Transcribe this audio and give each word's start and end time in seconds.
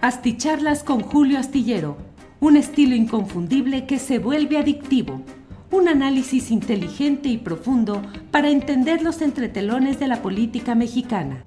Asticharlas 0.00 0.84
con 0.84 1.00
Julio 1.00 1.40
Astillero, 1.40 1.96
un 2.38 2.56
estilo 2.56 2.94
inconfundible 2.94 3.84
que 3.84 3.98
se 3.98 4.20
vuelve 4.20 4.56
adictivo. 4.56 5.22
Un 5.72 5.88
análisis 5.88 6.52
inteligente 6.52 7.28
y 7.28 7.36
profundo 7.36 8.00
para 8.30 8.48
entender 8.48 9.02
los 9.02 9.20
entretelones 9.22 9.98
de 9.98 10.06
la 10.06 10.22
política 10.22 10.76
mexicana. 10.76 11.42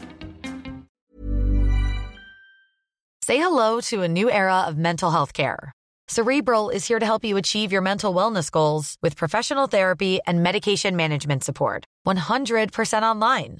Say 3.24 3.38
hello 3.38 3.80
to 3.90 4.02
a 4.02 4.08
new 4.10 4.30
era 4.30 4.66
of 4.68 4.76
mental 4.76 5.12
health 5.12 5.32
care. 5.32 5.72
Cerebral 6.10 6.70
is 6.70 6.86
here 6.86 7.00
to 7.00 7.06
help 7.06 7.24
you 7.24 7.38
achieve 7.38 7.72
your 7.72 7.82
mental 7.82 8.14
wellness 8.14 8.52
goals 8.52 8.98
with 9.02 9.16
professional 9.16 9.68
therapy 9.68 10.20
and 10.28 10.44
medication 10.44 10.98
management 10.98 11.46
support. 11.46 11.86
100% 12.06 13.02
online. 13.02 13.60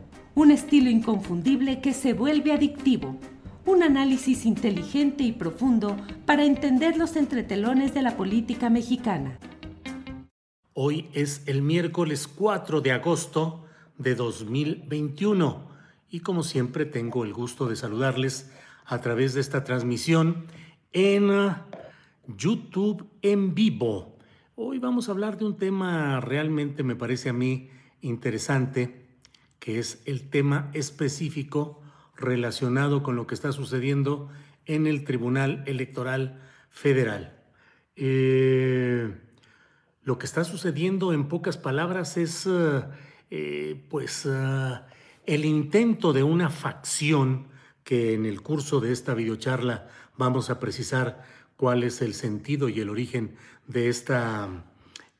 un 0.33 0.51
estilo 0.51 0.89
inconfundible 0.89 1.81
que 1.81 1.93
se 1.93 2.13
vuelve 2.13 2.53
adictivo, 2.53 3.19
un 3.65 3.83
análisis 3.83 4.45
inteligente 4.45 5.23
y 5.23 5.33
profundo 5.33 5.97
para 6.25 6.45
entender 6.45 6.97
los 6.97 7.15
entretelones 7.15 7.93
de 7.93 8.01
la 8.01 8.15
política 8.15 8.69
mexicana. 8.69 9.37
Hoy 10.73 11.09
es 11.13 11.43
el 11.47 11.61
miércoles 11.61 12.27
4 12.27 12.81
de 12.81 12.93
agosto 12.93 13.65
de 13.97 14.15
2021 14.15 15.69
y 16.09 16.21
como 16.21 16.43
siempre 16.43 16.85
tengo 16.85 17.25
el 17.25 17.33
gusto 17.33 17.67
de 17.67 17.75
saludarles 17.75 18.51
a 18.85 19.01
través 19.01 19.33
de 19.33 19.41
esta 19.41 19.63
transmisión 19.63 20.45
en 20.93 21.29
YouTube 22.37 23.05
en 23.21 23.53
vivo. 23.53 24.17
Hoy 24.55 24.79
vamos 24.79 25.09
a 25.09 25.11
hablar 25.11 25.37
de 25.37 25.45
un 25.45 25.57
tema 25.57 26.21
realmente 26.21 26.83
me 26.83 26.95
parece 26.95 27.29
a 27.29 27.33
mí 27.33 27.69
interesante 28.01 29.00
que 29.61 29.77
es 29.77 30.01
el 30.05 30.27
tema 30.27 30.71
específico 30.73 31.81
relacionado 32.17 33.03
con 33.03 33.15
lo 33.15 33.27
que 33.27 33.35
está 33.35 33.51
sucediendo 33.51 34.27
en 34.65 34.87
el 34.87 35.03
Tribunal 35.05 35.63
Electoral 35.67 36.41
Federal. 36.71 37.39
Eh, 37.95 39.15
lo 40.01 40.17
que 40.17 40.25
está 40.25 40.43
sucediendo 40.43 41.13
en 41.13 41.27
pocas 41.27 41.57
palabras 41.57 42.17
es 42.17 42.47
eh, 42.47 42.81
eh, 43.29 43.85
pues 43.87 44.25
el 44.25 45.45
intento 45.45 46.11
de 46.11 46.23
una 46.23 46.49
facción 46.49 47.47
que 47.83 48.15
en 48.15 48.25
el 48.25 48.41
curso 48.41 48.79
de 48.79 48.91
esta 48.91 49.13
videocharla 49.13 49.87
vamos 50.17 50.49
a 50.49 50.59
precisar 50.59 51.23
cuál 51.55 51.83
es 51.83 52.01
el 52.01 52.15
sentido 52.15 52.67
y 52.67 52.79
el 52.79 52.89
origen 52.89 53.35
de 53.67 53.89
esta, 53.89 54.49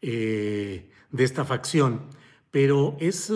de 0.01 0.83
esta 1.11 1.45
facción, 1.45 2.07
pero 2.49 2.97
es 2.99 3.31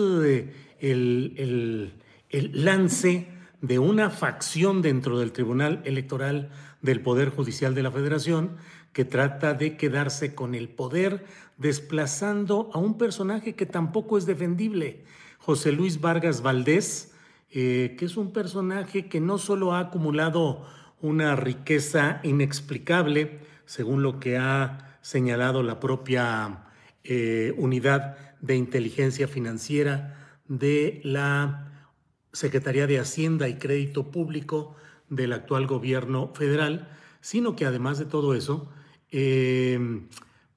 el, 0.80 1.94
lance 2.30 3.28
de 3.60 3.78
una 3.78 4.10
facción 4.10 4.82
dentro 4.82 5.18
del 5.18 5.32
Tribunal 5.32 5.80
Electoral 5.84 6.50
del 6.82 7.00
Poder 7.00 7.30
Judicial 7.30 7.74
de 7.74 7.82
la 7.82 7.90
Federación 7.90 8.56
que 8.92 9.04
trata 9.04 9.54
de 9.54 9.76
quedarse 9.76 10.34
con 10.34 10.54
el 10.54 10.68
poder 10.68 11.24
desplazando 11.58 12.70
a 12.72 12.78
un 12.78 12.98
personaje 12.98 13.54
que 13.54 13.66
tampoco 13.66 14.18
es 14.18 14.26
defendible, 14.26 15.04
José 15.38 15.72
Luis 15.72 16.00
Vargas 16.00 16.42
Valdés, 16.42 17.12
eh, 17.50 17.94
que 17.98 18.04
es 18.04 18.16
un 18.16 18.32
personaje 18.32 19.08
que 19.08 19.20
no 19.20 19.38
solo 19.38 19.74
ha 19.74 19.80
acumulado 19.80 20.66
una 21.00 21.36
riqueza 21.36 22.20
inexplicable, 22.22 23.40
según 23.64 24.02
lo 24.02 24.18
que 24.18 24.38
ha 24.38 24.98
señalado 25.02 25.62
la 25.62 25.78
propia 25.78 26.64
eh, 27.04 27.54
unidad 27.56 28.16
de 28.40 28.56
inteligencia 28.56 29.28
financiera 29.28 30.25
de 30.48 31.00
la 31.04 31.88
Secretaría 32.32 32.86
de 32.86 32.98
Hacienda 32.98 33.48
y 33.48 33.58
Crédito 33.58 34.10
Público 34.10 34.76
del 35.08 35.32
actual 35.32 35.66
gobierno 35.66 36.32
federal, 36.34 36.88
sino 37.20 37.56
que 37.56 37.66
además 37.66 37.98
de 37.98 38.04
todo 38.04 38.34
eso, 38.34 38.70
eh, 39.10 40.06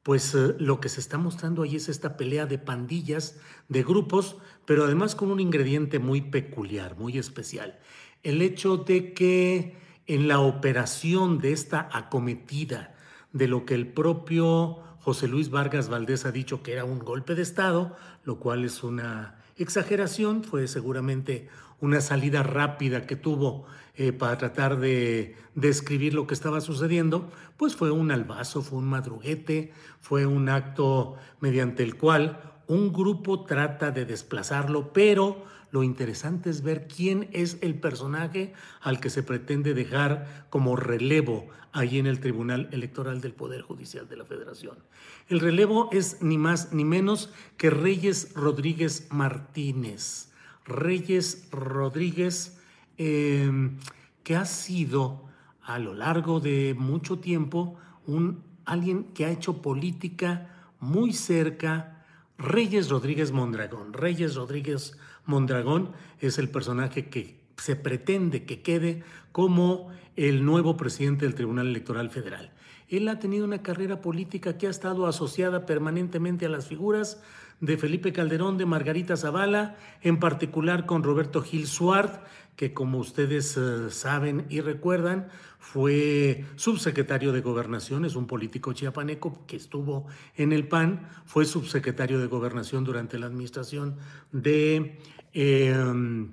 pues 0.03 0.33
eh, 0.35 0.55
lo 0.59 0.79
que 0.79 0.89
se 0.89 0.99
está 0.99 1.17
mostrando 1.17 1.63
ahí 1.63 1.75
es 1.75 1.89
esta 1.89 2.17
pelea 2.17 2.45
de 2.45 2.57
pandillas, 2.57 3.39
de 3.67 3.83
grupos, 3.83 4.37
pero 4.65 4.83
además 4.83 5.15
con 5.15 5.31
un 5.31 5.39
ingrediente 5.39 5.99
muy 5.99 6.21
peculiar, 6.21 6.97
muy 6.97 7.17
especial. 7.17 7.79
El 8.23 8.41
hecho 8.41 8.77
de 8.77 9.13
que 9.13 9.77
en 10.07 10.27
la 10.27 10.39
operación 10.39 11.37
de 11.37 11.51
esta 11.51 11.89
acometida, 11.93 12.95
de 13.31 13.47
lo 13.47 13.65
que 13.65 13.75
el 13.75 13.87
propio 13.87 14.79
José 14.99 15.27
Luis 15.27 15.49
Vargas 15.49 15.87
Valdés 15.87 16.25
ha 16.25 16.31
dicho 16.31 16.63
que 16.63 16.73
era 16.73 16.83
un 16.83 16.99
golpe 16.99 17.35
de 17.35 17.43
Estado, 17.43 17.95
lo 18.23 18.39
cual 18.39 18.65
es 18.65 18.83
una 18.83 19.38
exageración, 19.59 20.43
fue 20.43 20.67
seguramente 20.67 21.47
una 21.81 22.01
salida 22.01 22.43
rápida 22.43 23.05
que 23.05 23.15
tuvo 23.15 23.65
eh, 23.95 24.11
para 24.11 24.37
tratar 24.37 24.79
de 24.79 25.35
describir 25.55 26.13
lo 26.13 26.25
que 26.25 26.33
estaba 26.33 26.61
sucediendo, 26.61 27.29
pues 27.57 27.75
fue 27.75 27.91
un 27.91 28.11
albazo, 28.11 28.61
fue 28.61 28.79
un 28.79 28.85
madruguete, 28.85 29.73
fue 29.99 30.25
un 30.25 30.49
acto 30.49 31.17
mediante 31.41 31.83
el 31.83 31.95
cual 31.95 32.61
un 32.67 32.93
grupo 32.93 33.43
trata 33.43 33.91
de 33.91 34.05
desplazarlo, 34.05 34.93
pero 34.93 35.43
lo 35.71 35.83
interesante 35.83 36.49
es 36.49 36.63
ver 36.63 36.87
quién 36.87 37.29
es 37.31 37.57
el 37.61 37.75
personaje 37.75 38.53
al 38.81 38.99
que 38.99 39.09
se 39.09 39.23
pretende 39.23 39.73
dejar 39.73 40.47
como 40.49 40.75
relevo 40.75 41.47
allí 41.71 41.99
en 41.99 42.07
el 42.07 42.19
Tribunal 42.19 42.69
Electoral 42.71 43.21
del 43.21 43.33
Poder 43.33 43.61
Judicial 43.61 44.07
de 44.07 44.17
la 44.17 44.25
Federación. 44.25 44.77
El 45.27 45.39
relevo 45.39 45.89
es 45.91 46.21
ni 46.21 46.37
más 46.37 46.73
ni 46.73 46.83
menos 46.83 47.31
que 47.57 47.69
Reyes 47.69 48.33
Rodríguez 48.33 49.07
Martínez. 49.11 50.31
Reyes 50.65 51.47
Rodríguez, 51.51 52.59
em, 52.97 53.77
que 54.23 54.35
ha 54.35 54.45
sido 54.45 55.25
a 55.61 55.77
lo 55.77 55.93
largo 55.93 56.39
de 56.39 56.75
mucho 56.77 57.19
tiempo 57.19 57.75
un, 58.07 58.43
alguien 58.65 59.05
que 59.13 59.25
ha 59.25 59.31
hecho 59.31 59.61
política 59.61 60.73
muy 60.79 61.13
cerca. 61.13 62.05
Reyes 62.37 62.89
Rodríguez 62.89 63.31
Mondragón. 63.31 63.93
Reyes 63.93 64.35
Rodríguez 64.35 64.97
Mondragón 65.29 65.91
es 66.19 66.37
el 66.39 66.49
personaje 66.49 67.07
que 67.07 67.39
se 67.57 67.75
pretende 67.75 68.45
que 68.45 68.61
quede 68.61 69.03
como 69.31 69.89
el 70.15 70.43
nuevo 70.43 70.75
presidente 70.75 71.25
del 71.25 71.35
Tribunal 71.35 71.67
Electoral 71.67 72.09
Federal. 72.09 72.51
Él 72.89 73.07
ha 73.07 73.19
tenido 73.19 73.45
una 73.45 73.61
carrera 73.61 74.01
política 74.01 74.57
que 74.57 74.67
ha 74.67 74.71
estado 74.71 75.05
asociada 75.05 75.65
permanentemente 75.65 76.47
a 76.47 76.49
las 76.49 76.67
figuras 76.67 77.21
de 77.61 77.77
Felipe 77.77 78.11
Calderón, 78.13 78.57
de 78.57 78.65
Margarita 78.65 79.15
Zavala, 79.15 79.75
en 80.01 80.19
particular 80.19 80.85
con 80.85 81.03
Roberto 81.03 81.41
Gil 81.41 81.67
Suart, 81.67 82.23
que 82.55 82.73
como 82.73 82.97
ustedes 82.97 83.55
eh, 83.57 83.89
saben 83.89 84.45
y 84.49 84.61
recuerdan, 84.61 85.29
fue 85.59 86.45
subsecretario 86.55 87.31
de 87.31 87.41
Gobernación, 87.41 88.05
es 88.05 88.15
un 88.15 88.27
político 88.27 88.73
chiapaneco 88.73 89.45
que 89.45 89.57
estuvo 89.57 90.07
en 90.35 90.51
el 90.51 90.67
PAN, 90.67 91.07
fue 91.25 91.45
subsecretario 91.45 92.19
de 92.19 92.27
Gobernación 92.27 92.83
durante 92.83 93.19
la 93.19 93.27
administración 93.27 93.97
de 94.31 94.99
Em, 95.33 96.31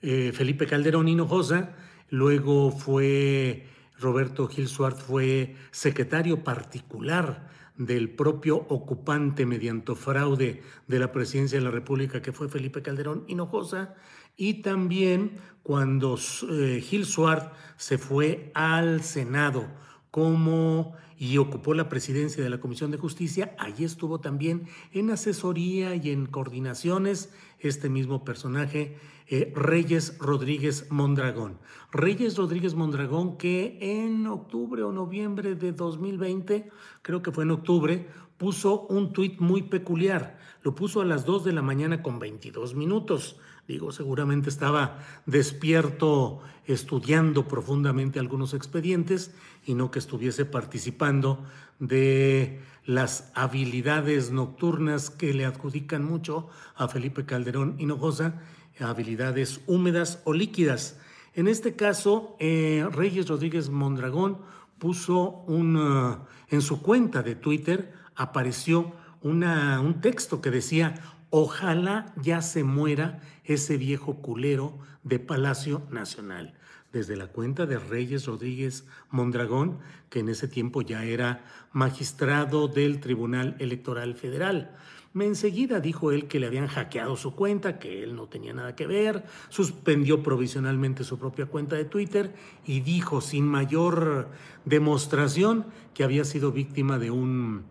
eh, 0.00 0.32
Felipe 0.32 0.66
Calderón 0.66 1.08
Hinojosa, 1.08 1.74
luego 2.10 2.70
fue 2.70 3.66
Roberto 3.98 4.48
Gil 4.48 4.68
Suárez, 4.68 5.02
fue 5.02 5.56
secretario 5.70 6.44
particular 6.44 7.48
del 7.76 8.10
propio 8.10 8.56
ocupante 8.56 9.46
mediante 9.46 9.94
fraude 9.94 10.62
de 10.86 10.98
la 10.98 11.12
presidencia 11.12 11.58
de 11.58 11.64
la 11.64 11.70
República, 11.70 12.22
que 12.22 12.32
fue 12.32 12.48
Felipe 12.48 12.82
Calderón 12.82 13.24
Hinojosa, 13.28 13.94
y 14.36 14.62
también 14.62 15.32
cuando 15.62 16.18
eh, 16.50 16.80
Gil 16.80 17.04
Suárez 17.06 17.44
se 17.76 17.98
fue 17.98 18.50
al 18.54 19.02
Senado 19.02 19.66
como 20.10 20.94
y 21.18 21.38
ocupó 21.38 21.74
la 21.74 21.88
presidencia 21.88 22.42
de 22.42 22.50
la 22.50 22.60
Comisión 22.60 22.90
de 22.90 22.98
Justicia, 22.98 23.54
allí 23.58 23.84
estuvo 23.84 24.20
también 24.20 24.68
en 24.92 25.10
asesoría 25.10 25.94
y 25.96 26.10
en 26.10 26.26
coordinaciones 26.26 27.30
este 27.58 27.88
mismo 27.88 28.24
personaje, 28.24 28.96
eh, 29.26 29.52
Reyes 29.54 30.16
Rodríguez 30.18 30.90
Mondragón. 30.90 31.58
Reyes 31.90 32.36
Rodríguez 32.36 32.74
Mondragón 32.74 33.36
que 33.36 33.78
en 33.80 34.26
octubre 34.26 34.82
o 34.82 34.92
noviembre 34.92 35.54
de 35.54 35.72
2020, 35.72 36.70
creo 37.02 37.20
que 37.22 37.32
fue 37.32 37.44
en 37.44 37.50
octubre, 37.50 38.06
puso 38.38 38.86
un 38.88 39.12
tuit 39.12 39.40
muy 39.40 39.62
peculiar. 39.62 40.38
Lo 40.62 40.74
puso 40.74 41.00
a 41.00 41.04
las 41.04 41.24
2 41.24 41.44
de 41.44 41.52
la 41.52 41.62
mañana 41.62 42.02
con 42.02 42.18
22 42.18 42.74
minutos. 42.74 43.36
Digo, 43.66 43.92
seguramente 43.92 44.48
estaba 44.48 44.98
despierto 45.26 46.40
estudiando 46.66 47.46
profundamente 47.46 48.18
algunos 48.18 48.54
expedientes 48.54 49.32
y 49.66 49.74
no 49.74 49.90
que 49.90 49.98
estuviese 49.98 50.44
participando 50.44 51.44
de 51.78 52.60
las 52.84 53.30
habilidades 53.34 54.30
nocturnas 54.30 55.10
que 55.10 55.34
le 55.34 55.44
adjudican 55.44 56.04
mucho 56.04 56.48
a 56.74 56.88
Felipe 56.88 57.26
Calderón 57.26 57.76
Hinojosa, 57.78 58.40
habilidades 58.80 59.60
húmedas 59.66 60.22
o 60.24 60.32
líquidas. 60.32 60.98
En 61.34 61.48
este 61.48 61.76
caso, 61.76 62.36
eh, 62.40 62.86
Reyes 62.90 63.28
Rodríguez 63.28 63.68
Mondragón 63.68 64.38
puso 64.78 65.44
un, 65.46 65.76
uh, 65.76 66.18
en 66.48 66.62
su 66.62 66.80
cuenta 66.80 67.22
de 67.22 67.34
Twitter, 67.34 67.92
apareció 68.18 68.92
un 69.22 70.00
texto 70.00 70.42
que 70.42 70.50
decía, 70.50 70.94
ojalá 71.30 72.12
ya 72.20 72.42
se 72.42 72.64
muera 72.64 73.20
ese 73.44 73.76
viejo 73.78 74.16
culero 74.16 74.78
de 75.04 75.18
Palacio 75.18 75.82
Nacional 75.90 76.54
desde 76.92 77.16
la 77.16 77.26
cuenta 77.28 77.66
de 77.66 77.78
Reyes 77.78 78.26
Rodríguez 78.26 78.86
Mondragón, 79.10 79.78
que 80.08 80.20
en 80.20 80.28
ese 80.30 80.48
tiempo 80.48 80.82
ya 80.82 81.04
era 81.04 81.44
magistrado 81.72 82.66
del 82.66 83.00
Tribunal 83.00 83.56
Electoral 83.58 84.14
Federal. 84.14 84.74
Enseguida 85.14 85.80
dijo 85.80 86.12
él 86.12 86.28
que 86.28 86.38
le 86.38 86.46
habían 86.46 86.68
hackeado 86.68 87.16
su 87.16 87.34
cuenta, 87.34 87.78
que 87.78 88.02
él 88.02 88.14
no 88.14 88.28
tenía 88.28 88.52
nada 88.52 88.76
que 88.76 88.86
ver, 88.86 89.24
suspendió 89.48 90.22
provisionalmente 90.22 91.02
su 91.02 91.18
propia 91.18 91.46
cuenta 91.46 91.76
de 91.76 91.84
Twitter 91.84 92.34
y 92.64 92.80
dijo 92.80 93.20
sin 93.20 93.44
mayor 93.46 94.28
demostración 94.64 95.66
que 95.92 96.04
había 96.04 96.24
sido 96.24 96.52
víctima 96.52 96.98
de 96.98 97.10
un, 97.10 97.64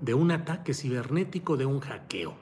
de 0.00 0.14
un 0.14 0.30
ataque 0.30 0.74
cibernético, 0.74 1.56
de 1.56 1.66
un 1.66 1.80
hackeo. 1.80 2.34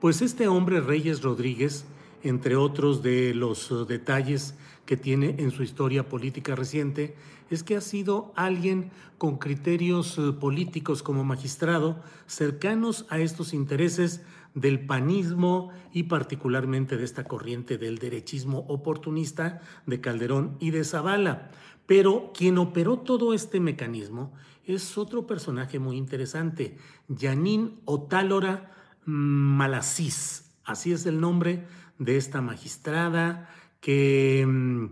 Pues 0.00 0.22
este 0.22 0.48
hombre, 0.48 0.80
Reyes 0.80 1.22
Rodríguez, 1.22 1.84
entre 2.22 2.56
otros 2.56 3.02
de 3.02 3.34
los 3.34 3.86
detalles 3.88 4.54
que 4.86 4.96
tiene 4.96 5.36
en 5.38 5.50
su 5.50 5.62
historia 5.62 6.08
política 6.08 6.54
reciente 6.54 7.14
es 7.50 7.62
que 7.62 7.76
ha 7.76 7.80
sido 7.80 8.32
alguien 8.34 8.90
con 9.18 9.38
criterios 9.38 10.18
eh, 10.18 10.32
políticos 10.32 11.02
como 11.02 11.22
magistrado 11.22 12.00
cercanos 12.26 13.06
a 13.10 13.18
estos 13.18 13.52
intereses 13.52 14.22
del 14.54 14.84
panismo 14.84 15.70
y 15.92 16.04
particularmente 16.04 16.96
de 16.96 17.04
esta 17.04 17.24
corriente 17.24 17.78
del 17.78 17.98
derechismo 17.98 18.64
oportunista 18.68 19.60
de 19.86 20.00
Calderón 20.00 20.56
y 20.60 20.70
de 20.70 20.84
Zavala. 20.84 21.50
Pero 21.86 22.32
quien 22.34 22.58
operó 22.58 22.98
todo 22.98 23.34
este 23.34 23.60
mecanismo 23.60 24.32
es 24.64 24.96
otro 24.98 25.26
personaje 25.26 25.78
muy 25.78 25.96
interesante, 25.96 26.76
Yanín 27.08 27.80
Otálora 27.84 28.72
Malasís. 29.04 30.52
Así 30.64 30.92
es 30.92 31.06
el 31.06 31.20
nombre 31.20 31.66
de 31.98 32.16
esta 32.16 32.40
magistrada 32.40 33.48
que 33.80 34.44
mm, 34.46 34.86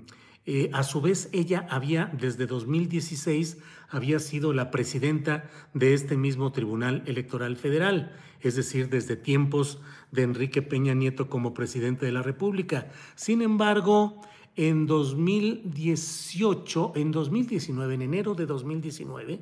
eh, 0.47 0.71
a 0.73 0.83
su 0.83 1.01
vez 1.01 1.29
ella 1.33 1.67
había, 1.71 2.11
desde 2.19 2.47
2016, 2.47 3.59
había 3.89 4.19
sido 4.19 4.53
la 4.53 4.71
presidenta 4.71 5.49
de 5.75 5.95
este 5.95 6.17
mismo 6.17 6.51
Tribunal 6.53 7.03
Electoral 7.07 7.57
Federal, 7.57 8.17
es 8.41 8.57
decir, 8.57 8.89
desde 8.89 9.17
tiempos 9.17 9.81
de 10.11 10.23
Enrique 10.23 10.63
Peña 10.63 10.95
Nieto 10.95 11.29
como 11.29 11.55
presidente 11.55 12.07
de 12.07 12.13
la 12.13 12.23
República. 12.23 12.91
Sin 13.15 13.43
embargo, 13.43 14.23
en 14.57 14.87
2018, 14.87 16.93
en 16.97 17.13
2019, 17.13 17.95
en 17.95 18.03
enero 18.03 18.35
de 18.35 18.47
2019, 18.47 19.41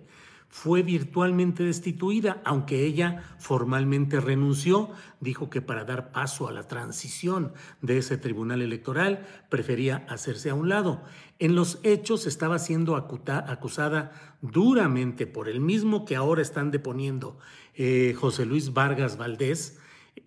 fue 0.50 0.82
virtualmente 0.82 1.62
destituida, 1.62 2.40
aunque 2.44 2.84
ella 2.84 3.22
formalmente 3.38 4.18
renunció, 4.18 4.90
dijo 5.20 5.50
que 5.50 5.60
para 5.60 5.84
dar 5.84 6.10
paso 6.10 6.48
a 6.48 6.52
la 6.52 6.66
transición 6.66 7.52
de 7.82 7.98
ese 7.98 8.16
tribunal 8.16 8.62
electoral 8.62 9.26
prefería 9.50 10.06
hacerse 10.08 10.50
a 10.50 10.54
un 10.54 10.70
lado. 10.70 11.02
En 11.38 11.54
los 11.54 11.80
hechos 11.82 12.26
estaba 12.26 12.58
siendo 12.58 12.96
acusada 12.96 14.12
duramente 14.40 15.26
por 15.26 15.48
el 15.48 15.60
mismo 15.60 16.06
que 16.06 16.16
ahora 16.16 16.40
están 16.40 16.70
deponiendo 16.70 17.38
eh, 17.74 18.14
José 18.18 18.46
Luis 18.46 18.72
Vargas 18.72 19.18
Valdés. 19.18 19.78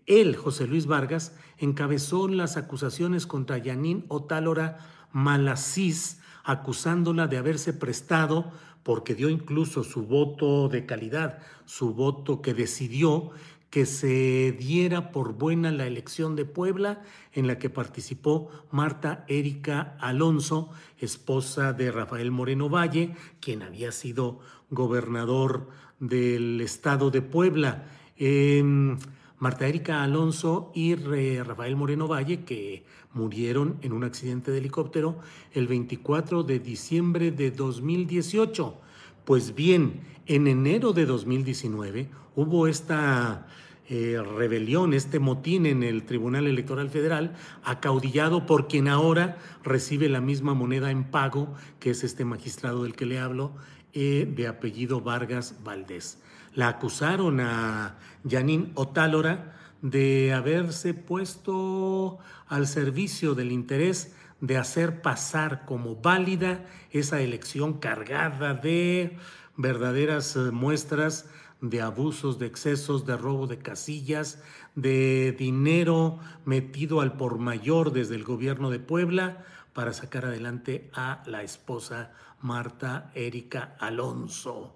Él, 0.06 0.36
José 0.36 0.68
Luis 0.68 0.86
Vargas, 0.86 1.36
encabezó 1.58 2.28
las 2.28 2.58
acusaciones 2.58 3.28
contra 3.28 3.58
Yanín 3.58 4.06
Otálora 4.08 4.80
Malasís, 5.12 6.20
acusándola 6.44 7.28
de 7.28 7.38
haberse 7.38 7.74
prestado 7.74 8.52
porque 8.84 9.16
dio 9.16 9.30
incluso 9.30 9.84
su 9.84 10.04
voto 10.04 10.68
de 10.70 10.86
calidad, 10.86 11.40
su 11.66 11.94
voto 11.94 12.42
que 12.42 12.54
decidió 12.54 13.32
que 13.70 13.86
se 13.86 14.52
diera 14.52 15.12
por 15.12 15.34
buena 15.34 15.72
la 15.72 15.88
elección 15.88 16.36
de 16.36 16.44
Puebla 16.44 17.02
en 17.32 17.48
la 17.48 17.58
que 17.58 17.70
participó 17.70 18.50
Marta 18.70 19.24
Erika 19.30 19.96
Alonso, 20.02 20.70
esposa 21.00 21.72
de 21.72 21.90
Rafael 21.90 22.32
Moreno 22.32 22.68
Valle, 22.68 23.16
quien 23.40 23.62
había 23.62 23.94
sido 23.94 24.40
gobernador 24.70 25.70
del 26.00 26.60
estado 26.60 27.12
de 27.12 27.22
Puebla. 27.22 27.86
Em, 28.18 28.98
Marta 29.42 29.68
Erika 29.68 30.04
Alonso 30.04 30.72
y 30.76 30.94
Rafael 30.94 31.76
Moreno 31.76 32.08
Valle, 32.08 32.42
que 32.46 32.84
murieron 33.12 33.80
en 33.82 33.92
un 33.92 34.04
accidente 34.04 34.52
de 34.52 34.60
helicóptero 34.60 35.18
el 35.52 35.66
24 35.66 36.44
de 36.44 36.60
diciembre 36.60 37.32
de 37.32 37.50
2018. 37.50 38.78
Pues 39.26 39.56
bien, 39.56 40.02
en 40.28 40.46
enero 40.46 40.94
de 40.94 41.08
2019 41.08 42.08
hubo 42.36 42.68
esta 42.68 43.48
eh, 43.90 44.22
rebelión, 44.22 44.94
este 44.94 45.18
motín 45.18 45.66
en 45.66 45.82
el 45.82 46.04
Tribunal 46.04 46.46
Electoral 46.46 46.92
Federal, 46.92 47.36
acaudillado 47.64 48.46
por 48.46 48.68
quien 48.68 48.88
ahora 48.88 49.40
recibe 49.64 50.08
la 50.08 50.22
misma 50.22 50.54
moneda 50.54 50.92
en 50.92 51.04
pago, 51.04 51.56
que 51.80 51.90
es 51.90 52.04
este 52.04 52.26
magistrado 52.26 52.84
del 52.84 52.96
que 52.96 53.08
le 53.08 53.18
hablo, 53.18 53.54
eh, 53.94 54.32
de 54.32 54.48
apellido 54.48 55.02
Vargas 55.02 55.56
Valdés. 55.64 56.20
La 56.54 56.68
acusaron 56.68 57.40
a 57.40 57.98
Janine 58.28 58.72
Otálora 58.76 59.58
de 59.82 60.34
haberse 60.34 60.94
puesto 60.94 62.20
al 62.48 62.68
servicio 62.68 63.36
del 63.36 63.52
interés 63.52 64.14
de 64.42 64.58
hacer 64.58 65.02
pasar 65.02 65.66
como 65.66 65.96
válida 65.96 66.66
esa 66.92 67.22
elección 67.22 67.74
cargada 67.80 68.54
de 68.54 69.18
verdaderas 69.56 70.36
eh, 70.36 70.52
muestras 70.52 71.30
de 71.62 71.82
abusos, 71.82 72.40
de 72.40 72.48
excesos, 72.48 73.06
de 73.06 73.16
robo 73.18 73.46
de 73.46 73.60
casillas, 73.60 74.42
de 74.76 75.36
dinero 75.38 76.20
metido 76.44 77.02
al 77.02 77.18
por 77.18 77.38
mayor 77.38 77.92
desde 77.92 78.16
el 78.16 78.24
gobierno 78.24 78.72
de 78.72 78.80
Puebla 78.80 79.46
para 79.74 79.94
sacar 79.94 80.26
adelante 80.26 80.90
a 80.94 81.22
la 81.28 81.44
esposa 81.44 82.12
Marta 82.42 83.12
Erika 83.14 83.76
Alonso. 83.80 84.76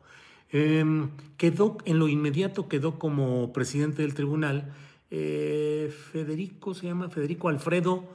Em, 0.51 1.09
quedó, 1.37 1.77
en 1.85 1.99
lo 1.99 2.07
inmediato 2.07 2.67
quedó 2.67 2.99
como 2.99 3.51
presidente 3.51 4.01
del 4.03 4.13
tribunal 4.13 4.73
eh, 5.11 5.93
Federico, 6.11 6.73
se 6.73 6.87
llama 6.87 7.09
Federico 7.09 7.49
Alfredo, 7.49 8.05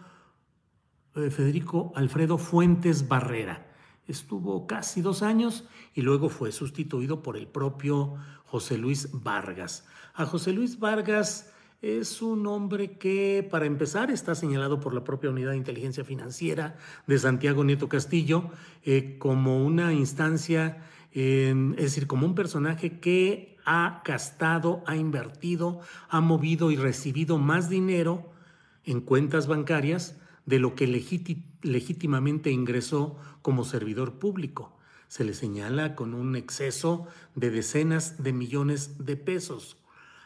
eh, 1.17 1.31
Federico 1.31 1.93
Alfredo 1.95 2.39
Fuentes 2.39 3.09
Barrera. 3.09 3.67
Estuvo 4.07 4.67
casi 4.67 5.03
dos 5.03 5.23
años 5.23 5.69
y 5.95 6.03
luego 6.03 6.29
fue 6.29 6.53
sustituido 6.53 7.23
por 7.23 7.37
el 7.37 7.47
propio 7.47 8.17
José 8.45 8.79
Luis 8.79 9.09
Vargas. 9.13 9.87
A 10.15 10.27
José 10.27 10.53
Luis 10.53 10.79
Vargas 10.79 11.53
es 11.83 12.21
un 12.21 12.47
hombre 12.47 12.99
que, 12.99 13.47
para 13.51 13.65
empezar, 13.65 14.11
está 14.11 14.35
señalado 14.35 14.81
por 14.81 14.93
la 14.93 15.05
propia 15.05 15.31
Unidad 15.31 15.53
de 15.53 15.57
Inteligencia 15.57 16.05
Financiera 16.05 16.77
de 17.07 17.19
Santiago 17.19 17.65
Nieto 17.65 17.89
Castillo 17.89 18.51
eh, 18.85 19.17
como 19.19 19.65
una 19.65 19.95
instancia 19.95 20.83
es 21.13 21.77
decir, 21.77 22.07
como 22.07 22.27
un 22.27 22.35
personaje 22.35 23.01
que 23.01 23.57
ha 23.65 24.03
gastado, 24.05 24.83
ha 24.87 24.97
invertido, 24.97 25.81
ha 26.09 26.21
movido 26.21 26.71
y 26.71 26.77
recibido 26.77 27.39
más 27.39 27.69
dinero 27.69 28.31
en 28.85 29.01
cuentas 29.01 29.47
bancarias 29.47 30.17
de 30.47 30.59
lo 30.59 30.75
que 30.75 30.87
legítimamente 31.63 32.51
ingresó 32.51 33.17
como 33.43 33.65
servidor 33.65 34.19
público. 34.19 34.77
Se 35.09 35.25
le 35.25 35.35
señala 35.35 35.97
con 35.97 36.15
un 36.15 36.37
exceso 36.37 37.07
de 37.35 37.51
decenas 37.51 38.23
de 38.23 38.33
millones 38.33 39.05
de 39.05 39.17
pesos. 39.17 39.77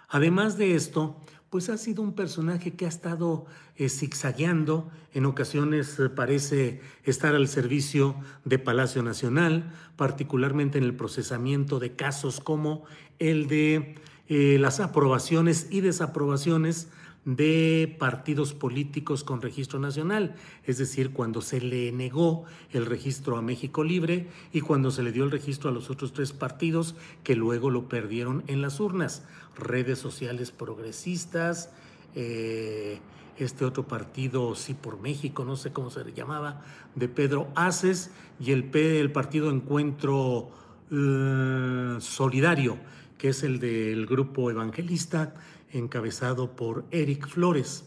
Además 0.09 0.59
de 0.59 0.75
esto, 0.75 1.17
pues 1.51 1.69
ha 1.69 1.79
sido 1.79 2.03
un 2.03 2.15
personaje 2.15 2.73
que 2.73 2.85
ha 2.85 2.89
estado 2.89 3.47
eh, 3.77 3.89
zigzagueando, 3.89 4.91
en 5.13 5.25
ocasiones 5.25 5.99
eh, 6.01 6.09
parece 6.09 6.81
estar 7.05 7.37
al 7.37 7.47
servicio 7.47 8.17
de 8.45 8.59
Palacio 8.59 9.05
Nacional, 9.05 9.73
particularmente 9.97 10.79
en 10.79 10.85
el 10.85 10.97
procesamiento 10.97 11.79
de 11.79 11.95
casos 11.95 12.41
como 12.41 12.85
el 13.21 13.47
de 13.47 13.95
eh, 14.27 14.57
las 14.59 14.81
aprobaciones 14.81 15.69
y 15.71 15.81
desaprobaciones 15.81 16.89
de 17.25 17.97
partidos 17.99 18.53
políticos 18.53 19.25
con 19.25 19.41
registro 19.41 19.79
nacional, 19.79 20.35
es 20.65 20.79
decir, 20.79 21.11
cuando 21.13 21.41
se 21.41 21.61
le 21.61 21.91
negó 21.91 22.45
el 22.73 22.87
registro 22.87 23.37
a 23.37 23.43
México 23.43 23.83
Libre 23.83 24.29
y 24.53 24.61
cuando 24.61 24.91
se 24.91 25.03
le 25.03 25.13
dio 25.13 25.25
el 25.25 25.31
registro 25.31 25.71
a 25.71 25.73
los 25.73 25.91
otros 25.91 26.13
tres 26.13 26.33
partidos 26.33 26.95
que 27.23 27.35
luego 27.35 27.71
lo 27.71 27.89
perdieron 27.89 28.45
en 28.47 28.61
las 28.61 28.79
urnas, 28.79 29.25
redes 29.57 29.99
sociales 29.99 30.51
progresistas, 30.51 31.71
eh, 32.15 33.01
este 33.39 33.65
otro 33.65 33.89
partido, 33.89 34.55
sí 34.55 34.75
por 34.75 35.01
México, 35.01 35.45
no 35.45 35.57
sé 35.57 35.73
cómo 35.73 35.91
se 35.91 36.05
llamaba, 36.13 36.63
de 36.95 37.09
Pedro 37.09 37.49
Aces 37.57 38.11
y 38.39 38.53
el, 38.53 38.71
el 38.75 39.11
partido 39.13 39.51
Encuentro 39.51 40.51
eh, 40.91 41.97
Solidario, 42.01 42.77
que 43.19 43.31
es 43.31 43.43
el 43.43 43.59
del 43.59 44.07
grupo 44.07 44.51
evangelista 44.51 45.35
encabezado 45.75 46.57
por 46.57 46.87
Eric 46.91 47.29
Flores. 47.29 47.85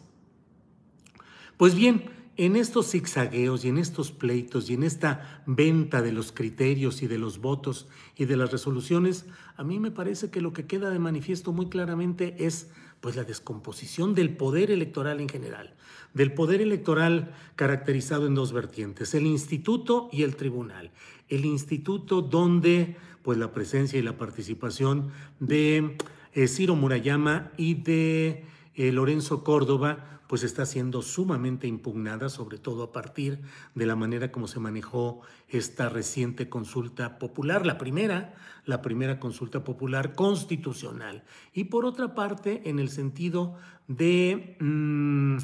Pues 1.58 1.74
bien, 1.74 2.12
en 2.38 2.56
estos 2.56 2.91
zigzagueos 2.91 3.65
y 3.65 3.70
en 3.70 3.79
estos 3.79 4.12
pleitos 4.12 4.70
y 4.70 4.75
en 4.75 4.84
esta 4.84 5.44
venta 5.48 6.03
de 6.03 6.12
los 6.12 6.32
criterios 6.32 7.01
y 7.01 7.08
de 7.08 7.17
los 7.17 7.39
votos 7.39 7.88
y 8.15 8.25
de 8.25 8.38
las 8.38 8.51
resoluciones, 8.51 9.25
a 9.56 9.63
mí 9.63 9.79
me 9.79 9.89
parece 9.89 10.29
que 10.29 10.41
lo 10.41 10.53
que 10.53 10.67
queda 10.67 10.91
de 10.91 11.00
manifiesto 11.00 11.51
muy 11.51 11.67
claramente 11.67 12.36
es 12.46 12.70
pues 13.01 13.15
la 13.15 13.24
descomposición 13.24 14.13
del 14.13 14.38
poder 14.38 14.70
electoral 14.70 15.20
en 15.20 15.29
general, 15.29 15.74
del 16.13 16.34
poder 16.34 16.62
electoral 16.62 17.34
caracterizado 17.56 18.27
en 18.27 18.36
dos 18.36 18.53
vertientes, 18.53 19.15
el 19.15 19.25
instituto 19.25 20.10
y 20.12 20.24
el 20.24 20.36
tribunal. 20.36 20.91
El 21.29 21.46
instituto 21.46 22.22
donde 22.22 22.98
pues 23.24 23.38
la 23.38 23.51
presencia 23.51 24.00
y 24.00 24.03
la 24.03 24.17
participación 24.17 25.10
de 25.39 25.98
eh, 26.38 26.48
Ciro 26.48 26.75
Murayama 26.75 27.51
y 27.58 27.74
de 27.74 28.46
eh, 28.75 28.91
Lorenzo 28.91 29.44
Córdoba, 29.44 30.22
pues 30.27 30.44
está 30.44 30.67
siendo 30.67 31.01
sumamente 31.01 31.65
impugnada, 31.65 32.29
sobre 32.29 32.60
todo 32.60 32.84
a 32.84 32.91
partir 32.91 33.39
de 33.74 33.88
la 33.88 33.96
manera 33.96 34.32
como 34.32 34.48
se 34.48 34.60
manejó 34.60 35.22
esta 35.48 35.89
reciente 35.89 36.48
consulta 36.48 37.17
popular, 37.17 37.65
la 37.65 37.79
primera, 37.79 38.36
la 38.65 38.84
primera 38.84 39.20
consulta 39.20 39.63
popular 39.63 40.13
constitucional. 40.13 41.24
Y 41.56 41.63
por 41.63 41.86
otra 41.86 42.13
parte, 42.13 42.70
en 42.70 42.77
el 42.77 42.89
sentido 42.89 43.56
de 43.88 44.58
mm, 44.60 45.38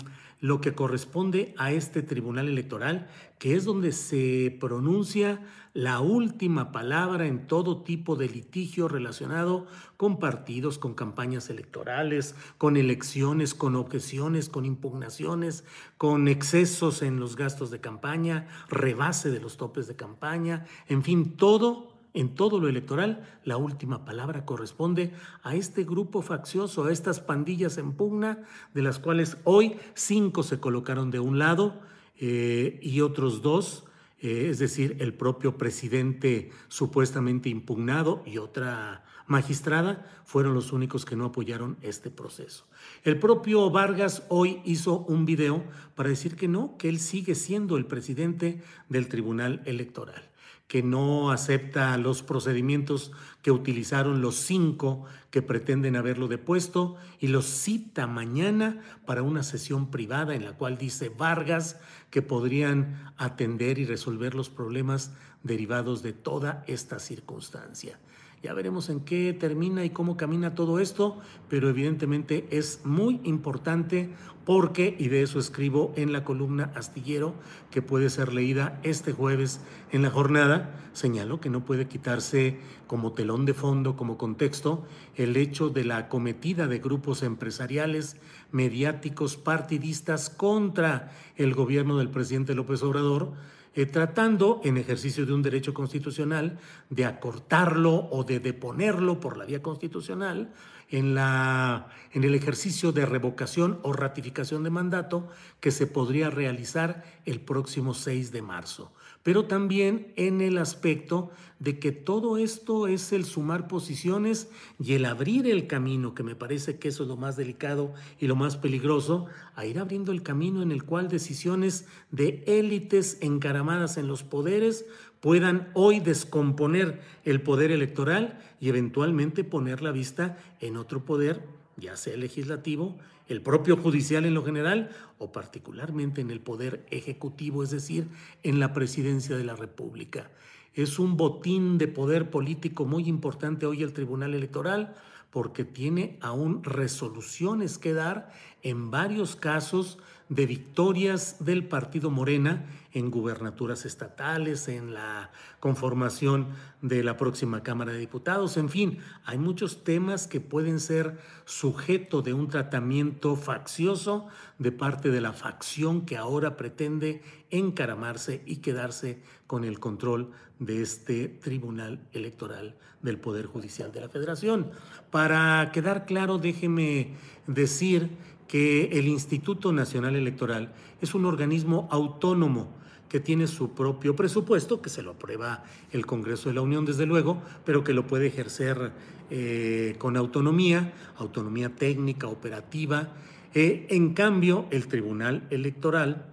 lo 0.44 0.60
que 0.60 0.76
corresponde 0.76 1.56
a 1.58 1.72
este 1.72 2.02
tribunal 2.02 2.50
electoral, 2.50 3.08
que 3.40 3.56
es 3.56 3.64
donde 3.64 3.94
se 3.94 4.54
pronuncia 4.60 5.42
la 5.74 6.02
última 6.02 6.74
palabra 6.74 7.28
en 7.28 7.48
todo 7.48 7.82
tipo 7.82 8.18
de 8.18 8.28
litigio 8.28 8.90
relacionado 8.90 9.68
con 9.96 10.20
partidos, 10.20 10.80
con 10.80 10.96
campañas 10.96 11.50
electorales, 11.50 12.36
con 12.58 12.76
elecciones, 12.76 13.54
con 13.54 13.78
objeciones, 13.78 14.50
con 14.50 14.66
impugnaciones, 14.66 15.64
con 15.98 16.28
excesos 16.28 17.04
en 17.04 17.22
los 17.22 17.38
gastos 17.38 17.72
de 17.72 17.80
campaña, 17.80 18.50
rebase 18.68 19.32
de 19.32 19.40
los 19.40 19.56
topes 19.56 19.88
de 19.88 19.96
campaña, 19.96 20.66
en 20.90 21.04
fin, 21.04 21.38
todo 21.38 21.93
en 22.13 22.36
todo 22.36 22.60
lo 22.60 22.67
electoral, 22.67 23.27
la 23.43 23.58
última 23.58 24.05
palabra 24.05 24.46
corresponde 24.46 25.13
a 25.41 25.55
este 25.55 25.84
grupo 25.84 26.22
faccioso, 26.22 26.86
a 26.86 26.91
estas 26.91 27.20
pandillas 27.20 27.77
en 27.77 27.93
pugna, 27.93 28.43
de 28.74 28.82
las 28.82 29.00
cuales 29.00 29.38
hoy 29.43 29.77
cinco 29.93 30.43
se 30.43 30.60
colocaron 30.60 31.12
de 31.12 31.20
un 31.20 31.39
lado 31.39 31.82
eh, 32.20 32.79
y 32.82 33.01
otros 33.01 33.41
dos 33.41 33.86
eh, 34.24 34.50
es 34.50 34.58
decir, 34.58 34.96
el 35.01 35.13
propio 35.13 35.58
presidente 35.58 36.50
supuestamente 36.70 37.50
impugnado 37.50 38.24
y 38.25 38.38
otra 38.38 39.03
magistrada, 39.27 40.10
fueron 40.24 40.53
los 40.53 40.72
únicos 40.72 41.03
que 41.03 41.17
no 41.17 41.25
apoyaron 41.25 41.77
este 41.82 42.10
proceso. 42.10 42.65
El 43.03 43.20
propio 43.20 43.70
Vargas 43.70 44.24
hoy 44.29 44.62
hizo 44.63 45.00
un 45.00 45.25
video 45.25 45.63
para 45.96 46.08
decir 46.08 46.38
que 46.38 46.48
no, 46.48 46.77
que 46.77 46.88
él 46.88 47.00
sigue 47.00 47.36
siendo 47.36 47.75
el 47.75 47.86
presidente 47.86 48.62
del 48.88 49.10
Tribunal 49.10 49.62
Electoral 49.65 50.33
que 50.67 50.82
no 50.82 51.32
acepta 51.32 51.96
los 51.98 52.24
procedimientos 52.24 53.12
que 53.41 53.51
utilizaron 53.51 54.22
los 54.22 54.36
cinco 54.36 55.05
que 55.29 55.41
pretenden 55.41 55.96
haberlo 55.96 56.27
depuesto 56.27 56.96
y 57.20 57.27
los 57.27 57.46
cita 57.46 58.08
mañana 58.08 58.82
para 59.05 59.24
una 59.24 59.43
sesión 59.43 59.91
privada 59.91 60.36
en 60.36 60.46
la 60.46 60.53
cual 60.53 60.77
dice 60.77 61.10
Vargas 61.10 61.79
que 62.10 62.22
podrían 62.22 63.13
atender 63.17 63.79
y 63.79 63.86
resolver 63.86 64.36
los 64.36 64.50
problemas 64.50 65.12
derivados 65.43 66.01
de 66.01 66.13
toda 66.13 66.63
esta 66.67 67.00
circunstancia. 67.00 68.00
Ya 68.44 68.54
veremos 68.54 68.90
en 68.90 69.00
qué 69.00 69.32
termina 69.32 69.86
y 69.86 69.92
cómo 69.92 70.18
camina 70.18 70.54
todo 70.54 70.80
esto, 70.80 71.18
pero 71.48 71.70
evidentemente 71.70 72.46
es 72.52 72.82
muy 72.84 73.22
importante 73.24 74.10
porque, 74.44 74.98
y 75.00 75.08
de 75.08 75.22
eso 75.22 75.40
escribo 75.40 75.94
en 75.96 76.12
la 76.12 76.26
columna 76.26 76.70
astillero, 76.76 77.36
que 77.72 77.82
puede 77.82 78.10
ser 78.10 78.34
leída 78.34 78.82
este 78.84 79.14
jueves 79.14 79.62
en 79.94 80.02
la 80.02 80.10
jornada, 80.10 80.76
señalo 80.92 81.40
que 81.40 81.50
no 81.50 81.64
puede 81.64 81.88
quitarse 81.88 82.60
como 82.86 83.14
telón 83.14 83.46
de 83.46 83.54
fondo, 83.54 83.96
como 83.96 84.18
contexto, 84.18 84.84
el 85.16 85.38
hecho 85.38 85.70
de 85.70 85.86
la 85.86 85.96
acometida 85.96 86.68
de 86.68 86.80
grupos 86.80 87.24
empresariales, 87.24 88.18
mediáticos, 88.52 89.38
partidistas 89.38 90.30
contra 90.30 91.14
el 91.38 91.54
gobierno 91.54 91.98
del 91.98 92.10
presidente 92.10 92.56
López 92.56 92.84
Obrador, 92.84 93.32
eh, 93.75 93.86
tratando, 93.86 94.62
en 94.63 94.77
ejercicio 94.77 95.25
de 95.25 95.34
un 95.34 95.42
derecho 95.42 95.74
constitucional, 95.74 96.60
de 96.89 97.06
acortarlo 97.06 98.08
o 98.12 98.24
de 98.24 98.39
deponerlo 98.39 99.20
por 99.20 99.38
la 99.38 99.46
vía 99.46 99.62
constitucional 99.62 100.53
en, 100.89 101.15
la, 101.15 101.88
en 102.12 102.24
el 102.24 102.36
ejercicio 102.36 102.92
de 102.92 103.06
revocación 103.06 103.80
o 103.82 103.94
ratificación 103.94 104.63
de 104.63 104.70
mandato 104.70 105.27
que 105.60 105.72
se 105.72 105.88
podría 105.88 106.30
realizar 106.30 107.03
el 107.25 107.42
próximo 107.42 107.94
6 107.94 108.32
de 108.32 108.42
marzo 108.42 108.92
pero 109.24 109.46
también 109.46 110.13
en 110.18 110.42
el 110.42 110.58
aspecto 110.58 111.32
de 111.60 111.80
que 111.80 111.94
todo 111.94 112.38
esto 112.38 112.88
es 112.88 113.13
el 113.13 113.24
sumar 113.24 113.70
posiciones 113.70 114.50
y 114.84 114.94
el 114.94 115.06
abrir 115.06 115.48
el 115.48 115.65
camino, 115.65 116.13
que 116.13 116.22
me 116.22 116.36
parece 116.36 116.77
que 116.77 116.89
eso 116.89 117.03
es 117.03 117.10
lo 117.10 117.15
más 117.15 117.38
delicado 117.38 117.94
y 118.20 118.27
lo 118.27 118.36
más 118.36 118.58
peligroso, 118.58 119.27
a 119.56 119.65
ir 119.65 119.80
abriendo 119.80 120.12
el 120.12 120.24
camino 120.24 120.62
en 120.62 120.74
el 120.74 120.84
cual 120.84 121.08
decisiones 121.08 121.88
de 122.12 122.44
élites 122.48 123.18
encaramadas 123.22 123.96
en 123.98 124.08
los 124.08 124.24
poderes 124.24 124.86
puedan 125.22 125.70
hoy 125.74 126.01
descomponer 126.01 127.00
el 127.24 127.42
poder 127.42 127.72
electoral 127.72 128.42
y 128.60 128.68
eventualmente 128.68 129.46
poner 129.46 129.82
la 129.82 129.92
vista 129.92 130.38
en 130.60 130.75
otro 130.75 131.06
poder, 131.06 131.48
ya 131.77 131.96
sea 131.96 132.18
legislativo, 132.18 132.98
el 133.27 133.42
propio 133.42 133.77
judicial 133.77 134.25
en 134.25 134.34
lo 134.34 134.44
general 134.44 134.89
o 135.18 135.32
particularmente 135.32 136.22
en 136.22 136.32
el 136.32 136.42
poder 136.42 136.86
ejecutivo, 136.89 137.63
es 137.63 137.72
decir, 137.72 138.08
en 138.44 138.60
la 138.60 138.74
presidencia 138.74 139.38
de 139.38 139.44
la 139.44 139.56
República. 139.56 140.30
Es 140.74 140.98
un 140.98 141.18
botín 141.18 141.77
de 141.77 141.88
poder 141.88 142.32
político 142.32 142.86
muy 142.86 143.08
importante 143.08 143.65
hoy 143.65 143.84
el 143.84 143.94
Tribunal 143.94 144.34
Electoral 144.34 144.96
porque 145.30 145.65
tiene 145.65 146.18
aún 146.22 146.63
resoluciones 146.63 147.77
que 147.77 147.94
dar 147.94 148.32
en 148.62 148.92
varios 148.92 149.36
casos 149.36 149.98
de 150.30 150.46
victorias 150.46 151.38
del 151.44 151.68
partido 151.68 152.10
Morena 152.10 152.65
en 152.92 153.12
gubernaturas 153.12 153.86
estatales, 153.86 154.68
en 154.68 154.94
la 154.94 155.32
conformación 155.60 156.48
de 156.82 157.03
la 157.03 157.18
próxima 157.18 157.63
Cámara 157.63 157.92
de 157.92 158.00
Diputados, 158.00 158.58
en 158.58 158.70
fin, 158.70 159.00
hay 159.25 159.38
muchos 159.38 159.84
temas 159.84 160.27
que 160.27 160.39
pueden 160.39 160.80
ser 160.80 161.20
sujeto 161.46 162.22
de 162.22 162.34
un 162.34 162.48
tratamiento 162.48 163.36
faccioso 163.36 164.27
de 164.60 164.72
parte 164.72 165.10
de 165.10 165.22
la 165.22 165.34
facción 165.34 166.06
que 166.06 166.18
ahora 166.18 166.58
pretende 166.58 167.22
encaramarse 167.50 168.44
y 168.46 168.58
quedarse 168.58 169.22
con 169.54 169.66
el 169.66 169.80
control 169.80 170.32
de 170.58 170.82
este 170.82 171.28
Tribunal 171.28 172.00
Electoral 172.12 172.74
del 173.04 173.20
Poder 173.20 173.46
Judicial 173.46 173.92
de 173.92 174.02
la 174.02 174.10
Federación. 174.10 174.72
Para 175.12 175.70
quedar 175.72 176.08
claro, 176.08 176.40
déjeme 176.40 177.10
decir 177.46 178.10
que 178.48 178.86
el 178.86 179.08
Instituto 179.08 179.72
Nacional 179.72 180.16
Electoral 180.16 180.74
es 181.02 181.14
un 181.14 181.26
organismo 181.26 181.88
autónomo 181.92 182.74
que 183.08 183.20
tiene 183.20 183.46
su 183.46 183.76
propio 183.76 184.16
presupuesto, 184.16 184.82
que 184.82 184.90
se 184.90 185.04
lo 185.04 185.12
aprueba 185.12 185.64
el 185.92 186.08
Congreso 186.08 186.50
de 186.50 186.56
la 186.56 186.62
Unión, 186.62 186.84
desde 186.84 187.06
luego, 187.06 187.40
pero 187.64 187.84
que 187.84 187.94
lo 187.94 188.08
puede 188.08 188.26
ejercer 188.26 188.92
eh, 189.30 189.94
con 190.00 190.18
autonomía, 190.18 190.94
autonomía 191.18 191.70
técnica, 191.70 192.26
operativa. 192.26 193.10
Eh, 193.54 193.86
en 193.92 194.16
cambio, 194.16 194.66
el 194.72 194.88
Tribunal 194.88 195.46
Electoral 195.52 196.33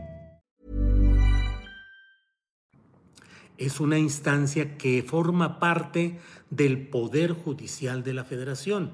Es 3.57 3.79
una 3.79 3.99
instancia 3.99 4.77
que 4.77 5.03
forma 5.03 5.59
parte 5.59 6.19
del 6.49 6.87
Poder 6.87 7.33
Judicial 7.33 8.03
de 8.03 8.13
la 8.13 8.23
Federación. 8.23 8.93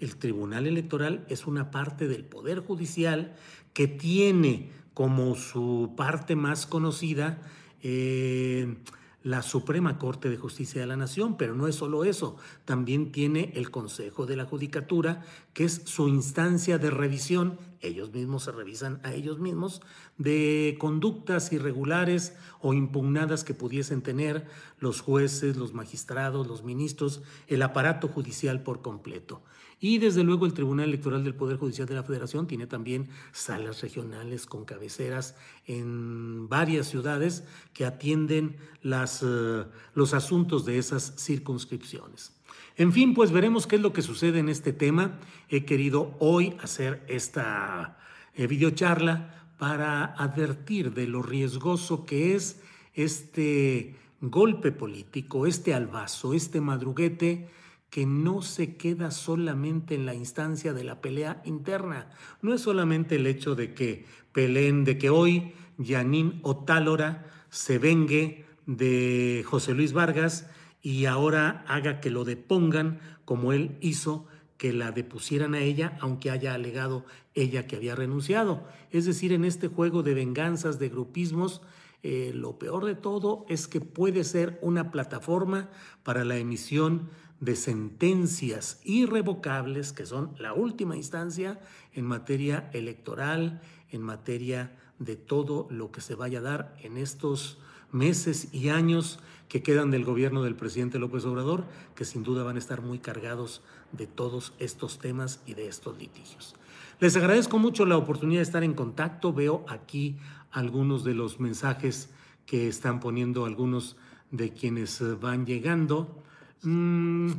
El 0.00 0.16
Tribunal 0.16 0.66
Electoral 0.66 1.24
es 1.28 1.46
una 1.46 1.70
parte 1.70 2.08
del 2.08 2.24
Poder 2.24 2.60
Judicial 2.60 3.34
que 3.72 3.88
tiene 3.88 4.70
como 4.94 5.34
su 5.34 5.94
parte 5.96 6.36
más 6.36 6.66
conocida 6.66 7.42
eh, 7.82 8.76
la 9.26 9.42
Suprema 9.42 9.98
Corte 9.98 10.30
de 10.30 10.36
Justicia 10.36 10.80
de 10.80 10.86
la 10.86 10.96
Nación, 10.96 11.36
pero 11.36 11.56
no 11.56 11.66
es 11.66 11.74
solo 11.74 12.04
eso, 12.04 12.36
también 12.64 13.10
tiene 13.10 13.50
el 13.56 13.72
Consejo 13.72 14.24
de 14.24 14.36
la 14.36 14.44
Judicatura, 14.44 15.24
que 15.52 15.64
es 15.64 15.82
su 15.86 16.06
instancia 16.06 16.78
de 16.78 16.90
revisión, 16.90 17.58
ellos 17.80 18.12
mismos 18.12 18.44
se 18.44 18.52
revisan 18.52 19.00
a 19.02 19.14
ellos 19.14 19.40
mismos, 19.40 19.82
de 20.16 20.76
conductas 20.78 21.52
irregulares 21.52 22.36
o 22.60 22.72
impugnadas 22.72 23.42
que 23.42 23.52
pudiesen 23.52 24.00
tener 24.00 24.46
los 24.78 25.00
jueces, 25.00 25.56
los 25.56 25.74
magistrados, 25.74 26.46
los 26.46 26.62
ministros, 26.62 27.20
el 27.48 27.62
aparato 27.62 28.06
judicial 28.06 28.62
por 28.62 28.80
completo. 28.80 29.42
Y 29.78 29.98
desde 29.98 30.24
luego 30.24 30.46
el 30.46 30.54
Tribunal 30.54 30.88
Electoral 30.88 31.22
del 31.22 31.34
Poder 31.34 31.58
Judicial 31.58 31.86
de 31.86 31.94
la 31.94 32.02
Federación 32.02 32.46
tiene 32.46 32.66
también 32.66 33.08
salas 33.32 33.82
regionales 33.82 34.46
con 34.46 34.64
cabeceras 34.64 35.36
en 35.66 36.48
varias 36.48 36.86
ciudades 36.86 37.44
que 37.74 37.84
atienden 37.84 38.56
las, 38.82 39.22
eh, 39.22 39.64
los 39.94 40.14
asuntos 40.14 40.64
de 40.64 40.78
esas 40.78 41.14
circunscripciones. 41.18 42.32
En 42.78 42.92
fin, 42.92 43.12
pues 43.12 43.32
veremos 43.32 43.66
qué 43.66 43.76
es 43.76 43.82
lo 43.82 43.92
que 43.92 44.02
sucede 44.02 44.38
en 44.38 44.48
este 44.48 44.72
tema. 44.72 45.18
He 45.50 45.64
querido 45.64 46.14
hoy 46.20 46.56
hacer 46.62 47.04
esta 47.08 47.98
eh, 48.34 48.46
videocharla 48.46 49.46
para 49.58 50.04
advertir 50.04 50.94
de 50.94 51.06
lo 51.06 51.22
riesgoso 51.22 52.04
que 52.04 52.34
es 52.34 52.60
este 52.94 53.96
golpe 54.20 54.72
político, 54.72 55.46
este 55.46 55.74
albazo, 55.74 56.34
este 56.34 56.60
madruguete 56.60 57.48
que 57.96 58.04
no 58.04 58.42
se 58.42 58.76
queda 58.76 59.10
solamente 59.10 59.94
en 59.94 60.04
la 60.04 60.14
instancia 60.14 60.74
de 60.74 60.84
la 60.84 61.00
pelea 61.00 61.40
interna. 61.46 62.10
No 62.42 62.52
es 62.52 62.60
solamente 62.60 63.16
el 63.16 63.26
hecho 63.26 63.54
de 63.54 63.72
que 63.72 64.04
peleen, 64.32 64.84
de 64.84 64.98
que 64.98 65.08
hoy 65.08 65.54
Yanín 65.78 66.40
Otálora 66.42 67.24
se 67.48 67.78
vengue 67.78 68.44
de 68.66 69.42
José 69.46 69.72
Luis 69.72 69.94
Vargas 69.94 70.46
y 70.82 71.06
ahora 71.06 71.64
haga 71.68 72.00
que 72.00 72.10
lo 72.10 72.26
depongan 72.26 73.00
como 73.24 73.54
él 73.54 73.78
hizo 73.80 74.26
que 74.58 74.74
la 74.74 74.92
depusieran 74.92 75.54
a 75.54 75.60
ella, 75.60 75.96
aunque 76.02 76.30
haya 76.30 76.52
alegado 76.52 77.06
ella 77.32 77.66
que 77.66 77.76
había 77.76 77.94
renunciado. 77.94 78.68
Es 78.90 79.06
decir, 79.06 79.32
en 79.32 79.46
este 79.46 79.68
juego 79.68 80.02
de 80.02 80.12
venganzas, 80.12 80.78
de 80.78 80.90
grupismos, 80.90 81.62
eh, 82.02 82.32
lo 82.34 82.58
peor 82.58 82.84
de 82.84 82.94
todo 82.94 83.46
es 83.48 83.66
que 83.66 83.80
puede 83.80 84.22
ser 84.22 84.58
una 84.60 84.90
plataforma 84.90 85.70
para 86.02 86.24
la 86.24 86.36
emisión 86.36 87.08
de 87.40 87.56
sentencias 87.56 88.80
irrevocables, 88.84 89.92
que 89.92 90.06
son 90.06 90.34
la 90.38 90.54
última 90.54 90.96
instancia 90.96 91.60
en 91.92 92.06
materia 92.06 92.70
electoral, 92.72 93.60
en 93.90 94.02
materia 94.02 94.76
de 94.98 95.16
todo 95.16 95.66
lo 95.70 95.90
que 95.90 96.00
se 96.00 96.14
vaya 96.14 96.38
a 96.38 96.42
dar 96.42 96.76
en 96.82 96.96
estos 96.96 97.58
meses 97.92 98.48
y 98.52 98.70
años 98.70 99.18
que 99.48 99.62
quedan 99.62 99.90
del 99.90 100.04
gobierno 100.04 100.42
del 100.42 100.56
presidente 100.56 100.98
López 100.98 101.24
Obrador, 101.24 101.64
que 101.94 102.04
sin 102.04 102.22
duda 102.22 102.42
van 102.42 102.56
a 102.56 102.58
estar 102.58 102.82
muy 102.82 102.98
cargados 102.98 103.62
de 103.92 104.06
todos 104.06 104.52
estos 104.58 104.98
temas 104.98 105.40
y 105.46 105.54
de 105.54 105.68
estos 105.68 105.96
litigios. 105.98 106.56
Les 106.98 107.16
agradezco 107.16 107.58
mucho 107.58 107.84
la 107.84 107.96
oportunidad 107.96 108.40
de 108.40 108.44
estar 108.44 108.64
en 108.64 108.74
contacto. 108.74 109.32
Veo 109.32 109.64
aquí 109.68 110.18
algunos 110.50 111.04
de 111.04 111.14
los 111.14 111.38
mensajes 111.38 112.10
que 112.46 112.68
están 112.68 113.00
poniendo 113.00 113.44
algunos 113.44 113.96
de 114.30 114.52
quienes 114.52 115.02
van 115.20 115.46
llegando. 115.46 116.22
Mm, 116.62 117.32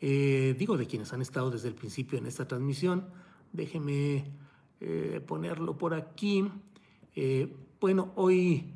eh, 0.00 0.54
digo 0.58 0.76
de 0.76 0.86
quienes 0.86 1.12
han 1.12 1.22
estado 1.22 1.50
desde 1.50 1.68
el 1.68 1.74
principio 1.74 2.18
en 2.18 2.26
esta 2.26 2.46
transmisión. 2.46 3.06
Déjeme 3.52 4.24
eh, 4.80 5.20
ponerlo 5.26 5.76
por 5.78 5.94
aquí. 5.94 6.48
Eh, 7.16 7.52
bueno, 7.80 8.12
hoy 8.16 8.72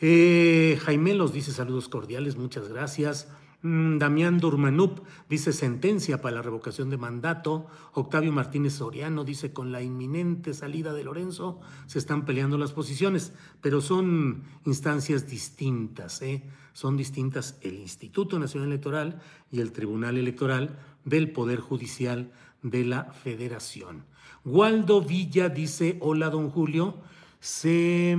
Jaime 0.00 1.14
los 1.14 1.32
dice 1.32 1.52
saludos 1.52 1.88
cordiales, 1.88 2.36
muchas 2.36 2.68
gracias. 2.68 3.28
Mm, 3.64 3.96
Damián 3.96 4.40
Durmanup 4.40 5.00
dice 5.26 5.50
sentencia 5.54 6.20
para 6.20 6.36
la 6.36 6.42
revocación 6.42 6.90
de 6.90 6.98
mandato. 6.98 7.66
Octavio 7.94 8.30
Martínez 8.30 8.74
Soriano 8.74 9.24
dice 9.24 9.54
con 9.54 9.72
la 9.72 9.80
inminente 9.80 10.52
salida 10.52 10.92
de 10.92 11.02
Lorenzo 11.02 11.60
se 11.86 11.98
están 11.98 12.26
peleando 12.26 12.58
las 12.58 12.72
posiciones, 12.72 13.32
pero 13.62 13.80
son 13.80 14.42
instancias 14.66 15.26
distintas. 15.26 16.20
¿eh? 16.20 16.42
Son 16.74 16.98
distintas 16.98 17.58
el 17.62 17.76
Instituto 17.76 18.38
Nacional 18.38 18.68
Electoral 18.68 19.22
y 19.50 19.60
el 19.60 19.72
Tribunal 19.72 20.18
Electoral 20.18 20.78
del 21.06 21.32
Poder 21.32 21.60
Judicial 21.60 22.32
de 22.60 22.84
la 22.84 23.04
Federación. 23.04 24.04
Waldo 24.44 25.00
Villa 25.00 25.48
dice, 25.48 25.96
hola 26.02 26.28
don 26.28 26.50
Julio, 26.50 26.98
se 27.40 28.18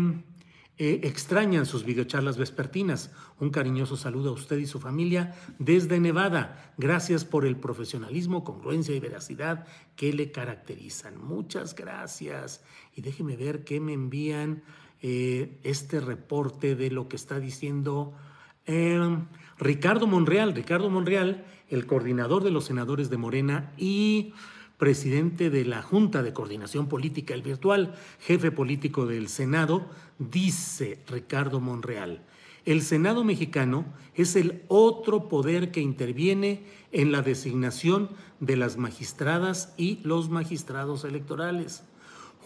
eh, 0.77 1.01
extrañan 1.03 1.65
sus 1.65 1.85
videocharlas 1.85 2.37
vespertinas. 2.37 3.11
Un 3.39 3.49
cariñoso 3.49 3.95
saludo 3.95 4.31
a 4.31 4.33
usted 4.33 4.57
y 4.57 4.65
su 4.65 4.81
familia 4.81 5.33
desde 5.57 6.01
Nevada. 6.01 6.73
Gracias 6.77 7.23
por 7.23 7.45
el 7.45 7.55
profesionalismo, 7.55 8.43
congruencia 8.43 8.93
y 8.93 8.99
veracidad 8.99 9.65
que 9.95 10.11
le 10.11 10.31
caracterizan. 10.31 11.17
Muchas 11.17 11.75
gracias. 11.75 12.61
Y 12.93 13.01
déjeme 13.01 13.37
ver 13.37 13.63
qué 13.63 13.79
me 13.79 13.93
envían 13.93 14.63
eh, 15.01 15.59
este 15.63 16.01
reporte 16.01 16.75
de 16.75 16.91
lo 16.91 17.07
que 17.07 17.15
está 17.15 17.39
diciendo 17.39 18.13
eh, 18.65 18.99
Ricardo 19.57 20.07
Monreal. 20.07 20.53
Ricardo 20.53 20.89
Monreal, 20.89 21.45
el 21.69 21.85
coordinador 21.85 22.43
de 22.43 22.51
los 22.51 22.65
senadores 22.65 23.09
de 23.09 23.17
Morena 23.17 23.71
y 23.77 24.33
presidente 24.77 25.49
de 25.49 25.65
la 25.65 25.81
Junta 25.81 26.23
de 26.23 26.33
Coordinación 26.33 26.87
Política, 26.87 27.33
el 27.33 27.41
virtual 27.41 27.95
jefe 28.19 28.51
político 28.51 29.05
del 29.05 29.29
Senado, 29.29 29.85
dice 30.19 30.99
Ricardo 31.07 31.59
Monreal, 31.59 32.21
el 32.65 32.81
Senado 32.81 33.23
mexicano 33.23 33.85
es 34.15 34.35
el 34.35 34.63
otro 34.69 35.29
poder 35.29 35.71
que 35.71 35.81
interviene 35.81 36.63
en 36.91 37.11
la 37.11 37.21
designación 37.21 38.09
de 38.39 38.57
las 38.57 38.77
magistradas 38.77 39.73
y 39.77 39.99
los 40.03 40.29
magistrados 40.29 41.03
electorales. 41.03 41.83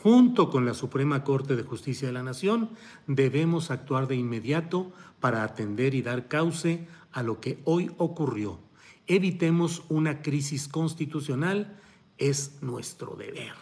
Junto 0.03 0.49
con 0.49 0.65
la 0.65 0.73
Suprema 0.73 1.23
Corte 1.23 1.55
de 1.55 1.63
Justicia 1.63 2.07
de 2.09 2.13
la 2.13 2.23
Nación, 2.23 2.69
debemos 3.07 3.71
actuar 3.71 4.07
de 4.07 4.15
inmediato 4.15 4.91
para 5.21 5.43
atender 5.43 5.95
y 5.95 6.01
dar 6.01 6.27
cauce 6.27 6.87
a 7.13 7.23
lo 7.23 7.39
que 7.39 7.59
hoy 7.63 7.91
ocurrió. 7.97 8.59
Evitemos 9.07 9.83
una 9.87 10.21
crisis 10.21 10.67
constitucional 10.67 11.79
es 12.19 12.61
nuestro 12.61 13.15
deber. 13.15 13.53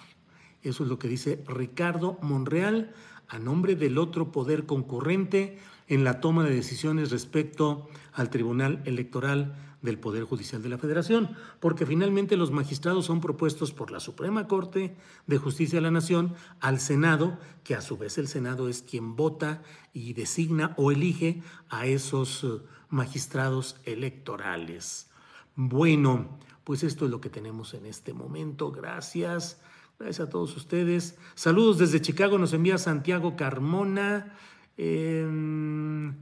Eso 0.62 0.84
es 0.84 0.90
lo 0.90 1.00
que 1.00 1.08
dice 1.08 1.44
Ricardo 1.48 2.18
Monreal 2.22 2.94
a 3.30 3.40
nombre 3.40 3.76
del 3.76 3.98
otro 3.98 4.32
poder 4.32 4.66
concurrente 4.66 5.60
en 5.88 6.04
la 6.04 6.20
toma 6.20 6.44
de 6.44 6.56
decisiones 6.56 7.12
respecto 7.12 7.88
al 8.14 8.30
Tribunal 8.30 8.82
Electoral 8.86 9.56
del 9.82 10.00
Poder 10.00 10.24
Judicial 10.24 10.62
de 10.64 10.70
la 10.70 10.78
Federación, 10.78 11.36
porque 11.60 11.86
finalmente 11.86 12.36
los 12.36 12.52
magistrados 12.52 13.06
son 13.06 13.22
propuestos 13.22 13.72
por 13.72 13.92
la 13.92 14.00
Suprema 14.00 14.48
Corte 14.48 14.96
de 15.28 15.38
Justicia 15.38 15.78
de 15.78 15.84
la 15.84 15.92
Nación 15.92 16.34
al 16.60 16.80
Senado, 16.80 17.38
que 17.64 17.76
a 17.76 17.82
su 17.82 17.98
vez 17.98 18.18
el 18.18 18.28
Senado 18.28 18.70
es 18.70 18.82
quien 18.82 19.16
vota 19.16 19.62
y 19.94 20.14
designa 20.14 20.74
o 20.78 20.92
elige 20.92 21.42
a 21.70 21.86
esos 21.86 22.46
magistrados 22.90 23.78
electorales. 23.84 25.10
Bueno, 25.56 26.38
pues 26.68 26.84
esto 26.84 27.06
es 27.06 27.12
lo 27.12 27.22
que 27.22 27.30
tenemos 27.30 27.74
en 27.76 27.86
este 27.86 28.12
momento. 28.12 28.74
Gracias. 28.74 29.62
Gracias 29.98 30.28
a 30.28 30.30
todos 30.30 30.58
ustedes. 30.58 31.18
Saludos 31.34 31.78
desde 31.78 32.02
Chicago, 32.02 32.38
nos 32.38 32.52
envía 32.52 32.78
Santiago 32.78 33.38
Carmona. 33.38 34.36
Em, 34.76 36.14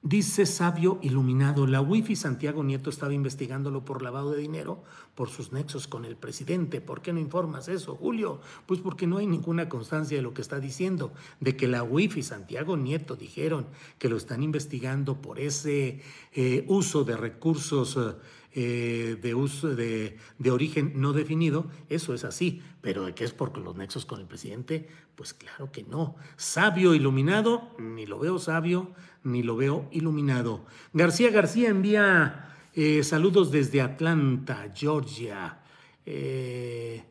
dice 0.00 0.46
sabio 0.46 0.98
iluminado, 1.02 1.66
la 1.66 1.82
wifi 1.82 2.16
Santiago 2.16 2.64
Nieto 2.64 2.88
estaba 2.88 3.12
investigándolo 3.12 3.84
por 3.84 4.00
lavado 4.00 4.30
de 4.30 4.40
dinero 4.40 4.84
por 5.14 5.28
sus 5.28 5.52
nexos 5.52 5.86
con 5.86 6.06
el 6.06 6.16
presidente. 6.16 6.80
¿Por 6.80 7.02
qué 7.02 7.12
no 7.12 7.20
informas 7.20 7.68
eso, 7.68 7.94
Julio? 7.94 8.40
Pues 8.64 8.80
porque 8.80 9.06
no 9.06 9.18
hay 9.18 9.26
ninguna 9.26 9.68
constancia 9.68 10.16
de 10.16 10.22
lo 10.22 10.32
que 10.32 10.40
está 10.40 10.60
diciendo, 10.60 11.12
de 11.40 11.56
que 11.58 11.68
la 11.68 11.82
wifi 11.82 12.22
Santiago 12.22 12.78
Nieto 12.78 13.16
dijeron 13.16 13.66
que 13.98 14.08
lo 14.08 14.16
están 14.16 14.42
investigando 14.42 15.20
por 15.20 15.38
ese 15.38 16.00
eh, 16.32 16.64
uso 16.68 17.04
de 17.04 17.18
recursos. 17.18 17.98
Eh, 18.60 19.16
de 19.22 19.36
uso 19.36 19.76
de, 19.76 20.16
de, 20.40 20.50
origen 20.50 20.94
no 20.96 21.12
definido, 21.12 21.70
eso 21.88 22.12
es 22.12 22.24
así, 22.24 22.60
pero 22.80 23.04
de 23.04 23.14
que 23.14 23.22
es 23.22 23.32
porque 23.32 23.60
los 23.60 23.76
nexos 23.76 24.04
con 24.04 24.18
el 24.18 24.26
presidente, 24.26 24.88
pues 25.14 25.32
claro 25.32 25.70
que 25.70 25.84
no. 25.84 26.16
Sabio 26.36 26.92
iluminado, 26.92 27.70
ni 27.78 28.04
lo 28.04 28.18
veo 28.18 28.40
sabio, 28.40 28.90
ni 29.22 29.44
lo 29.44 29.54
veo 29.54 29.88
iluminado. 29.92 30.64
García 30.92 31.30
García 31.30 31.68
envía 31.68 32.52
eh, 32.74 33.04
saludos 33.04 33.52
desde 33.52 33.80
Atlanta, 33.80 34.72
Georgia. 34.74 35.60
Eh, 36.04 37.04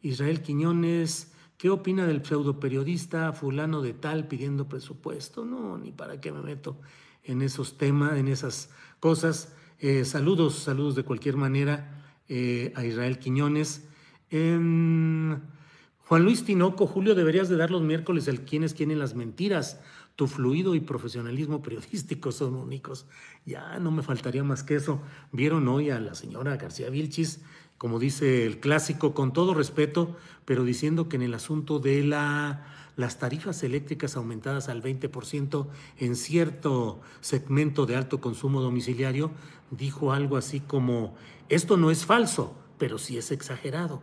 Israel 0.00 0.42
Quiñones, 0.42 1.32
¿qué 1.58 1.70
opina 1.70 2.06
del 2.06 2.24
pseudo 2.24 2.60
periodista 2.60 3.32
fulano 3.32 3.82
de 3.82 3.94
tal 3.94 4.28
pidiendo 4.28 4.68
presupuesto? 4.68 5.44
No, 5.44 5.76
ni 5.76 5.90
para 5.90 6.20
qué 6.20 6.30
me 6.30 6.40
meto 6.40 6.76
en 7.24 7.42
esos 7.42 7.78
temas, 7.78 8.16
en 8.16 8.28
esas 8.28 8.70
cosas. 9.00 9.52
Eh, 9.78 10.04
saludos, 10.04 10.54
saludos 10.54 10.94
de 10.94 11.04
cualquier 11.04 11.36
manera 11.36 12.04
eh, 12.28 12.72
a 12.76 12.84
Israel 12.84 13.18
Quiñones. 13.18 13.88
Juan 14.30 16.22
Luis 16.22 16.44
Tinoco, 16.44 16.86
Julio, 16.86 17.14
deberías 17.14 17.48
de 17.48 17.56
dar 17.56 17.70
los 17.70 17.82
miércoles 17.82 18.28
el 18.28 18.42
quién 18.42 18.62
es 18.62 18.74
quién 18.74 18.90
en 18.90 18.98
las 18.98 19.14
mentiras. 19.14 19.80
Tu 20.16 20.26
fluido 20.26 20.74
y 20.74 20.80
profesionalismo 20.80 21.62
periodístico 21.62 22.30
son 22.30 22.54
únicos. 22.54 23.06
Ya 23.46 23.78
no 23.78 23.90
me 23.90 24.02
faltaría 24.02 24.44
más 24.44 24.62
que 24.62 24.76
eso. 24.76 25.00
Vieron 25.32 25.66
hoy 25.66 25.90
a 25.90 25.98
la 25.98 26.14
señora 26.14 26.56
García 26.56 26.90
Vilchis, 26.90 27.40
como 27.78 27.98
dice 27.98 28.46
el 28.46 28.60
clásico, 28.60 29.14
con 29.14 29.32
todo 29.32 29.54
respeto, 29.54 30.16
pero 30.44 30.64
diciendo 30.64 31.08
que 31.08 31.16
en 31.16 31.22
el 31.22 31.34
asunto 31.34 31.78
de 31.78 32.04
la 32.04 32.83
las 32.96 33.18
tarifas 33.18 33.62
eléctricas 33.62 34.16
aumentadas 34.16 34.68
al 34.68 34.82
20% 34.82 35.66
en 35.98 36.16
cierto 36.16 37.00
segmento 37.20 37.86
de 37.86 37.96
alto 37.96 38.20
consumo 38.20 38.60
domiciliario, 38.60 39.32
dijo 39.70 40.12
algo 40.12 40.36
así 40.36 40.60
como, 40.60 41.14
esto 41.48 41.76
no 41.76 41.90
es 41.90 42.06
falso, 42.06 42.54
pero 42.78 42.98
sí 42.98 43.18
es 43.18 43.30
exagerado. 43.30 44.02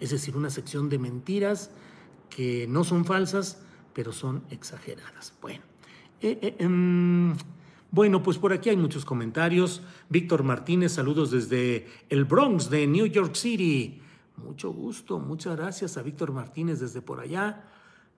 Es 0.00 0.10
decir, 0.10 0.36
una 0.36 0.50
sección 0.50 0.88
de 0.88 0.98
mentiras 0.98 1.70
que 2.30 2.66
no 2.68 2.84
son 2.84 3.04
falsas, 3.04 3.62
pero 3.92 4.12
son 4.12 4.44
exageradas. 4.50 5.34
Bueno, 5.40 5.62
eh, 6.20 6.38
eh, 6.40 6.56
em, 6.58 7.36
bueno, 7.90 8.22
pues 8.22 8.38
por 8.38 8.52
aquí 8.52 8.68
hay 8.68 8.76
muchos 8.76 9.04
comentarios. 9.04 9.82
Víctor 10.08 10.44
Martínez, 10.44 10.92
saludos 10.92 11.30
desde 11.30 11.86
el 12.08 12.24
Bronx 12.24 12.70
de 12.70 12.86
New 12.86 13.06
York 13.06 13.34
City. 13.34 14.00
Mucho 14.36 14.70
gusto, 14.70 15.18
muchas 15.18 15.56
gracias 15.56 15.96
a 15.96 16.02
Víctor 16.02 16.32
Martínez 16.32 16.80
desde 16.80 17.02
por 17.02 17.18
allá. 17.18 17.64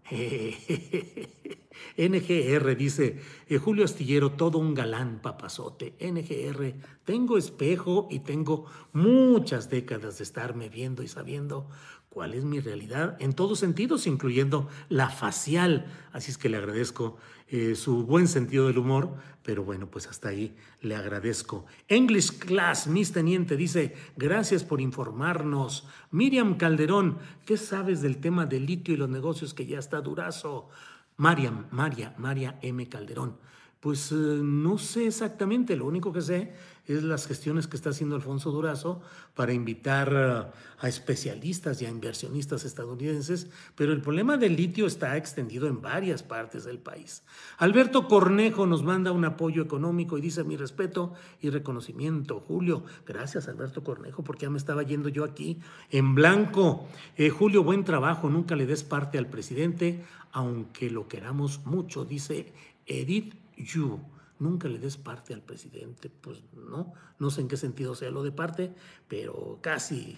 NGR 1.97 2.77
dice, 2.77 3.21
eh, 3.49 3.59
Julio 3.59 3.85
Astillero, 3.85 4.33
todo 4.33 4.59
un 4.59 4.75
galán 4.75 5.21
papazote. 5.21 5.95
NGR, 6.01 6.75
tengo 7.05 7.37
espejo 7.37 8.09
y 8.11 8.21
tengo 8.21 8.67
muchas 8.93 9.71
décadas 9.71 10.19
de 10.19 10.25
estarme 10.25 10.69
viendo 10.69 11.03
y 11.03 11.09
sabiendo 11.09 11.69
cuál 12.11 12.35
es 12.35 12.45
mi 12.45 12.59
realidad 12.59 13.17
en 13.21 13.33
todos 13.33 13.61
sentidos, 13.61 14.07
incluyendo 14.07 14.69
la 14.89 15.09
facial. 15.09 15.87
Así 16.13 16.33
es 16.33 16.39
que 16.39 16.49
le 16.49 16.57
agradezco 16.57 17.17
eh, 17.49 17.77
su 17.77 18.05
buen 18.05 18.27
sentido 18.27 18.67
del 18.67 18.79
humor, 18.79 19.15
pero 19.45 19.65
bueno, 19.65 19.87
pues 19.87 20.09
hasta 20.09 20.29
ahí 20.29 20.55
le 20.83 20.97
agradezco. 20.97 21.67
English 21.89 22.39
Class, 22.39 22.89
Miss 22.89 23.13
Teniente, 23.13 23.57
dice, 23.57 23.95
gracias 24.17 24.65
por 24.65 24.81
informarnos. 24.81 25.87
Miriam 26.11 26.57
Calderón, 26.57 27.19
¿qué 27.47 27.57
sabes 27.57 28.03
del 28.03 28.19
tema 28.19 28.45
del 28.45 28.67
litio 28.67 28.93
y 28.93 28.97
los 28.97 29.09
negocios 29.09 29.55
que 29.55 29.67
ya 29.67 29.79
está 29.79 30.01
durazo? 30.01 30.69
Mariam, 31.17 31.67
María, 31.71 32.15
María 32.19 32.59
M. 32.61 32.89
Calderón. 32.89 33.37
Pues 33.81 34.13
eh, 34.13 34.15
no 34.15 34.77
sé 34.77 35.07
exactamente, 35.07 35.75
lo 35.75 35.87
único 35.87 36.13
que 36.13 36.21
sé 36.21 36.53
es 36.87 37.03
las 37.03 37.27
gestiones 37.27 37.67
que 37.67 37.77
está 37.77 37.91
haciendo 37.91 38.17
Alfonso 38.17 38.51
Durazo 38.51 39.01
para 39.35 39.53
invitar 39.53 40.53
a 40.79 40.89
especialistas 40.89 41.81
y 41.81 41.87
a 41.87 41.89
inversionistas 41.89 42.65
estadounidenses, 42.65 43.49
pero 43.77 43.93
el 43.93 44.01
problema 44.01 44.37
del 44.37 44.57
litio 44.57 44.87
está 44.87 45.17
extendido 45.17 45.69
en 45.69 45.81
varias 45.81 46.23
partes 46.23 46.65
del 46.65 46.79
país. 46.79 47.23
Alberto 47.59 48.09
Cornejo 48.09 48.67
nos 48.67 48.83
manda 48.83 49.13
un 49.13 49.25
apoyo 49.25 49.63
económico 49.63 50.19
y 50.19 50.21
dice 50.21 50.43
mi 50.43 50.57
respeto 50.57 51.15
y 51.41 51.51
reconocimiento. 51.51 52.41
Julio, 52.41 52.83
gracias 53.07 53.49
Alberto 53.49 53.85
Cornejo, 53.85 54.25
porque 54.25 54.47
ya 54.47 54.51
me 54.51 54.59
estaba 54.59 54.83
yendo 54.83 55.09
yo 55.09 55.25
aquí 55.25 55.61
en 55.91 56.15
blanco. 56.15 56.89
Eh, 57.17 57.31
Julio, 57.31 57.63
buen 57.63 57.85
trabajo, 57.85 58.29
nunca 58.29 58.57
le 58.57 58.67
des 58.67 58.83
parte 58.83 59.17
al 59.17 59.29
presidente, 59.29 60.05
aunque 60.33 60.91
lo 60.91 61.09
queramos 61.09 61.65
mucho, 61.67 62.05
dice 62.05 62.53
Edith 62.87 63.40
you. 63.65 64.01
Nunca 64.39 64.69
le 64.69 64.79
des 64.79 64.97
parte 64.97 65.35
al 65.35 65.43
presidente, 65.43 66.09
pues 66.09 66.43
no, 66.55 66.95
no 67.19 67.31
sé 67.31 67.43
en 67.43 67.49
qué 67.49 67.59
sentido 67.59 67.95
sea 67.95 68.11
lo 68.11 68.23
de 68.23 68.33
parte, 68.33 68.73
pero 69.07 69.59
casi. 69.61 70.17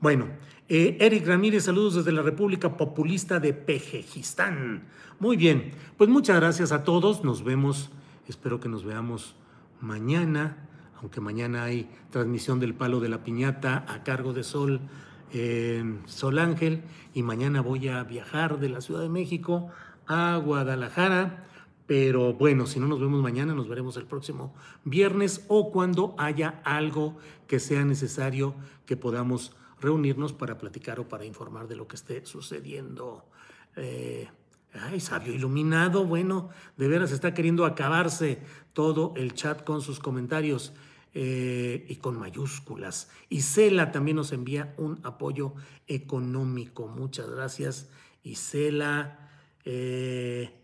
Bueno, 0.00 0.28
eh, 0.68 0.96
Eric 1.00 1.26
Ramírez, 1.26 1.64
saludos 1.64 1.96
desde 1.96 2.12
la 2.12 2.22
República 2.22 2.78
Populista 2.78 3.40
de 3.40 3.52
Pejejistán. 3.52 4.84
Muy 5.20 5.36
bien, 5.36 5.72
pues 5.98 6.08
muchas 6.08 6.36
gracias 6.36 6.72
a 6.72 6.82
todos, 6.82 7.24
nos 7.24 7.44
vemos, 7.44 7.90
espero 8.26 8.58
que 8.58 8.70
nos 8.70 8.84
veamos 8.84 9.34
mañana, 9.82 10.66
aunque 11.02 11.20
mañana 11.20 11.64
hay 11.64 11.90
transmisión 12.10 12.60
del 12.60 12.74
Palo 12.74 13.00
de 13.00 13.10
la 13.10 13.22
Piñata 13.22 13.84
a 13.86 14.02
cargo 14.02 14.32
de 14.32 14.44
Sol, 14.44 14.80
Sol 16.06 16.38
Ángel, 16.38 16.82
y 17.12 17.22
mañana 17.22 17.60
voy 17.60 17.88
a 17.88 18.02
viajar 18.04 18.60
de 18.60 18.70
la 18.70 18.80
Ciudad 18.80 19.02
de 19.02 19.10
México 19.10 19.68
a 20.06 20.36
Guadalajara 20.36 21.44
pero 21.88 22.34
bueno, 22.34 22.66
si 22.66 22.78
no 22.78 22.86
nos 22.86 23.00
vemos 23.00 23.22
mañana, 23.22 23.54
nos 23.54 23.66
veremos 23.66 23.96
el 23.96 24.04
próximo 24.04 24.54
viernes 24.84 25.46
o 25.48 25.72
cuando 25.72 26.14
haya 26.18 26.60
algo 26.62 27.16
que 27.46 27.58
sea 27.58 27.82
necesario 27.82 28.54
que 28.84 28.98
podamos 28.98 29.56
reunirnos 29.80 30.34
para 30.34 30.58
platicar 30.58 31.00
o 31.00 31.08
para 31.08 31.24
informar 31.24 31.66
de 31.66 31.76
lo 31.76 31.88
que 31.88 31.96
esté 31.96 32.26
sucediendo. 32.26 33.24
Eh, 33.74 34.28
ay, 34.74 35.00
sabio 35.00 35.32
iluminado, 35.32 36.04
bueno, 36.04 36.50
de 36.76 36.88
veras 36.88 37.10
está 37.10 37.32
queriendo 37.32 37.64
acabarse 37.64 38.38
todo 38.74 39.14
el 39.16 39.32
chat 39.32 39.64
con 39.64 39.80
sus 39.80 39.98
comentarios 39.98 40.74
eh, 41.14 41.86
y 41.88 41.96
con 41.96 42.18
mayúsculas. 42.18 43.08
Y 43.30 43.40
Cela 43.40 43.92
también 43.92 44.18
nos 44.18 44.32
envía 44.32 44.74
un 44.76 45.00
apoyo 45.04 45.54
económico. 45.86 46.86
Muchas 46.86 47.30
gracias, 47.30 47.88
Isela. 48.24 49.30
Eh, 49.64 50.57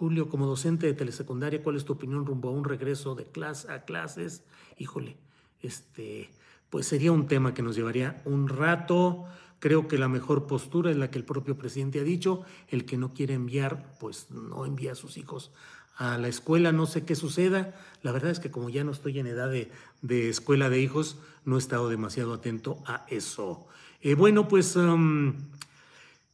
Julio, 0.00 0.30
como 0.30 0.46
docente 0.46 0.86
de 0.86 0.94
telesecundaria, 0.94 1.62
¿cuál 1.62 1.76
es 1.76 1.84
tu 1.84 1.92
opinión 1.92 2.24
rumbo 2.24 2.48
a 2.48 2.52
un 2.52 2.64
regreso 2.64 3.14
de 3.14 3.26
clase 3.26 3.70
a 3.70 3.84
clases? 3.84 4.44
Híjole, 4.78 5.18
este, 5.60 6.30
pues 6.70 6.86
sería 6.86 7.12
un 7.12 7.26
tema 7.26 7.52
que 7.52 7.60
nos 7.60 7.76
llevaría 7.76 8.22
un 8.24 8.48
rato. 8.48 9.26
Creo 9.58 9.88
que 9.88 9.98
la 9.98 10.08
mejor 10.08 10.46
postura 10.46 10.90
es 10.90 10.96
la 10.96 11.10
que 11.10 11.18
el 11.18 11.26
propio 11.26 11.58
presidente 11.58 12.00
ha 12.00 12.02
dicho. 12.02 12.42
El 12.68 12.86
que 12.86 12.96
no 12.96 13.12
quiere 13.12 13.34
enviar, 13.34 13.94
pues 14.00 14.30
no 14.30 14.64
envía 14.64 14.92
a 14.92 14.94
sus 14.94 15.18
hijos 15.18 15.52
a 15.98 16.16
la 16.16 16.28
escuela. 16.28 16.72
No 16.72 16.86
sé 16.86 17.04
qué 17.04 17.14
suceda. 17.14 17.74
La 18.00 18.10
verdad 18.10 18.30
es 18.30 18.40
que 18.40 18.50
como 18.50 18.70
ya 18.70 18.84
no 18.84 18.92
estoy 18.92 19.18
en 19.18 19.26
edad 19.26 19.50
de, 19.50 20.30
escuela 20.30 20.70
de 20.70 20.80
hijos, 20.80 21.18
no 21.44 21.56
he 21.56 21.58
estado 21.58 21.90
demasiado 21.90 22.32
atento 22.32 22.82
a 22.86 23.04
eso. 23.10 23.66
Eh, 24.00 24.14
bueno, 24.14 24.48
pues 24.48 24.76
um, 24.76 25.34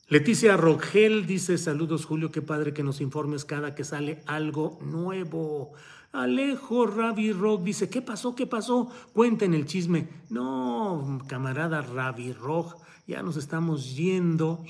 Leticia 0.09 0.57
Rogel 0.57 1.27
dice, 1.27 1.59
saludos 1.59 2.05
Julio, 2.05 2.31
qué 2.31 2.41
padre 2.41 2.73
que 2.73 2.85
nos 2.85 3.01
informes 3.01 3.45
cada 3.45 3.75
que 3.75 3.83
sale 3.83 4.23
algo 4.27 4.79
nuevo. 4.81 5.73
Alejo 6.13 6.87
Ravi 6.87 7.33
Rock 7.33 7.65
dice, 7.65 7.91
¿qué 7.91 8.03
pasó? 8.03 8.37
¿Qué 8.37 8.47
pasó? 8.47 8.89
Cuenten 9.13 9.53
el 9.53 9.67
chisme. 9.67 10.09
No, 10.31 11.21
camarada 11.27 11.83
Ravi 11.83 12.33
Rock, 12.33 12.77
ya 13.09 13.21
nos 13.25 13.37
estamos 13.37 13.97
yendo. 13.97 14.65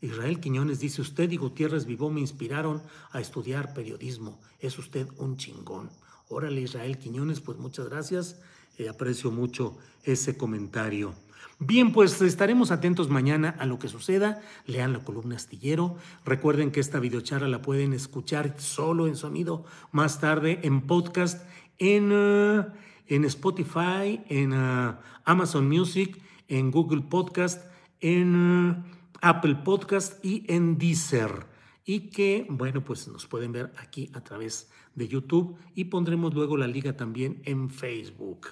Israel 0.00 0.40
Quiñones 0.40 0.80
dice, 0.80 1.02
usted 1.02 1.30
y 1.30 1.36
Gutiérrez 1.36 1.84
Vivó 1.84 2.08
me 2.08 2.20
inspiraron 2.20 2.82
a 3.12 3.20
estudiar 3.20 3.74
periodismo. 3.74 4.40
Es 4.60 4.78
usted 4.78 5.06
un 5.18 5.36
chingón. 5.36 5.90
Órale, 6.30 6.62
Israel 6.62 6.96
Quiñones, 6.96 7.42
pues 7.42 7.58
muchas 7.58 7.90
gracias. 7.90 8.40
Eh, 8.78 8.88
aprecio 8.88 9.30
mucho 9.30 9.76
ese 10.04 10.38
comentario. 10.38 11.14
Bien, 11.60 11.92
pues 11.92 12.20
estaremos 12.20 12.72
atentos 12.72 13.08
mañana 13.08 13.54
a 13.58 13.66
lo 13.66 13.78
que 13.78 13.88
suceda. 13.88 14.40
Lean 14.66 14.92
la 14.92 15.04
columna 15.04 15.36
astillero. 15.36 15.96
Recuerden 16.24 16.72
que 16.72 16.80
esta 16.80 16.98
videocharla 16.98 17.48
la 17.48 17.62
pueden 17.62 17.92
escuchar 17.92 18.56
solo 18.58 19.06
en 19.06 19.14
sonido 19.14 19.64
más 19.92 20.20
tarde 20.20 20.58
en 20.62 20.82
podcast, 20.82 21.48
en, 21.78 22.10
uh, 22.10 22.64
en 23.06 23.24
Spotify, 23.24 24.20
en 24.28 24.52
uh, 24.52 24.96
Amazon 25.24 25.68
Music, 25.68 26.20
en 26.48 26.72
Google 26.72 27.02
Podcast, 27.02 27.64
en 28.00 28.34
uh, 28.34 28.84
Apple 29.20 29.54
Podcast 29.64 30.24
y 30.24 30.44
en 30.48 30.76
Deezer. 30.76 31.46
Y 31.84 32.10
que, 32.10 32.46
bueno, 32.48 32.84
pues 32.84 33.06
nos 33.06 33.26
pueden 33.26 33.52
ver 33.52 33.72
aquí 33.78 34.10
a 34.12 34.22
través 34.22 34.70
de 34.96 35.06
YouTube 35.06 35.56
y 35.74 35.84
pondremos 35.84 36.34
luego 36.34 36.56
la 36.56 36.66
liga 36.66 36.96
también 36.96 37.42
en 37.44 37.70
Facebook. 37.70 38.48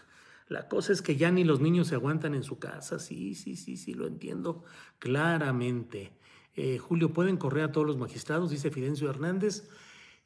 La 0.52 0.68
cosa 0.68 0.92
es 0.92 1.00
que 1.00 1.16
ya 1.16 1.30
ni 1.30 1.44
los 1.44 1.60
niños 1.60 1.88
se 1.88 1.94
aguantan 1.94 2.34
en 2.34 2.42
su 2.42 2.58
casa. 2.58 2.98
Sí, 2.98 3.34
sí, 3.34 3.56
sí, 3.56 3.78
sí, 3.78 3.94
lo 3.94 4.06
entiendo 4.06 4.64
claramente. 4.98 6.12
Eh, 6.54 6.76
Julio, 6.76 7.14
¿pueden 7.14 7.38
correr 7.38 7.64
a 7.64 7.72
todos 7.72 7.86
los 7.86 7.96
magistrados? 7.96 8.50
Dice 8.50 8.70
Fidencio 8.70 9.08
Hernández. 9.08 9.66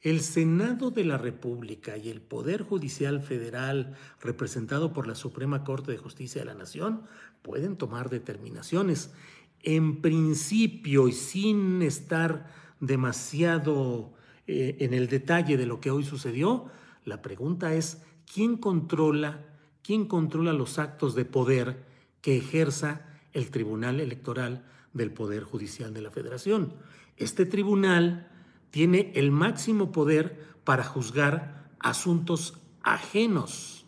El 0.03 0.21
Senado 0.21 0.91
de 0.91 1.05
la 1.05 1.17
República 1.17 1.97
y 1.97 2.11
el 2.11 2.21
Poder 2.21 2.63
Judicial 2.63 3.23
Federal, 3.23 3.97
representado 4.21 4.93
por 4.93 5.07
la 5.07 5.15
Suprema 5.15 5.63
Corte 5.63 5.93
de 5.93 5.99
Justicia 5.99 6.41
de 6.41 6.47
la 6.47 6.55
Nación, 6.55 7.03
pueden 7.43 7.77
tomar 7.77 8.11
determinaciones. 8.11 9.15
En 9.63 10.03
principio 10.03 11.07
y 11.07 11.13
sin 11.13 11.83
estar 11.83 12.53
demasiado 12.81 14.13
eh, 14.49 14.77
en 14.81 14.93
el 14.93 15.07
detalle 15.07 15.57
de 15.57 15.67
lo 15.67 15.81
que 15.81 15.93
hoy 15.93 16.03
sucedió, 16.03 16.67
la 17.05 17.23
pregunta 17.23 17.75
es, 17.75 18.03
¿quién 18.33 18.57
controla? 18.57 19.56
Quién 19.87 20.07
controla 20.07 20.53
los 20.53 20.81
actos 20.81 21.15
de 21.15 21.25
poder 21.25 21.85
que 22.21 22.37
ejerza 22.37 23.03
el 23.33 23.53
Tribunal 23.53 24.01
Electoral 24.01 24.65
del 24.93 25.13
Poder 25.13 25.45
Judicial 25.45 25.95
de 25.95 26.03
la 26.03 26.11
Federación. 26.11 26.75
Este 27.17 27.47
tribunal 27.47 28.29
tiene 28.71 29.13
el 29.15 29.31
máximo 29.31 29.93
poder 29.93 30.45
para 30.65 30.83
juzgar 30.83 31.71
asuntos 31.79 32.59
ajenos, 32.83 33.87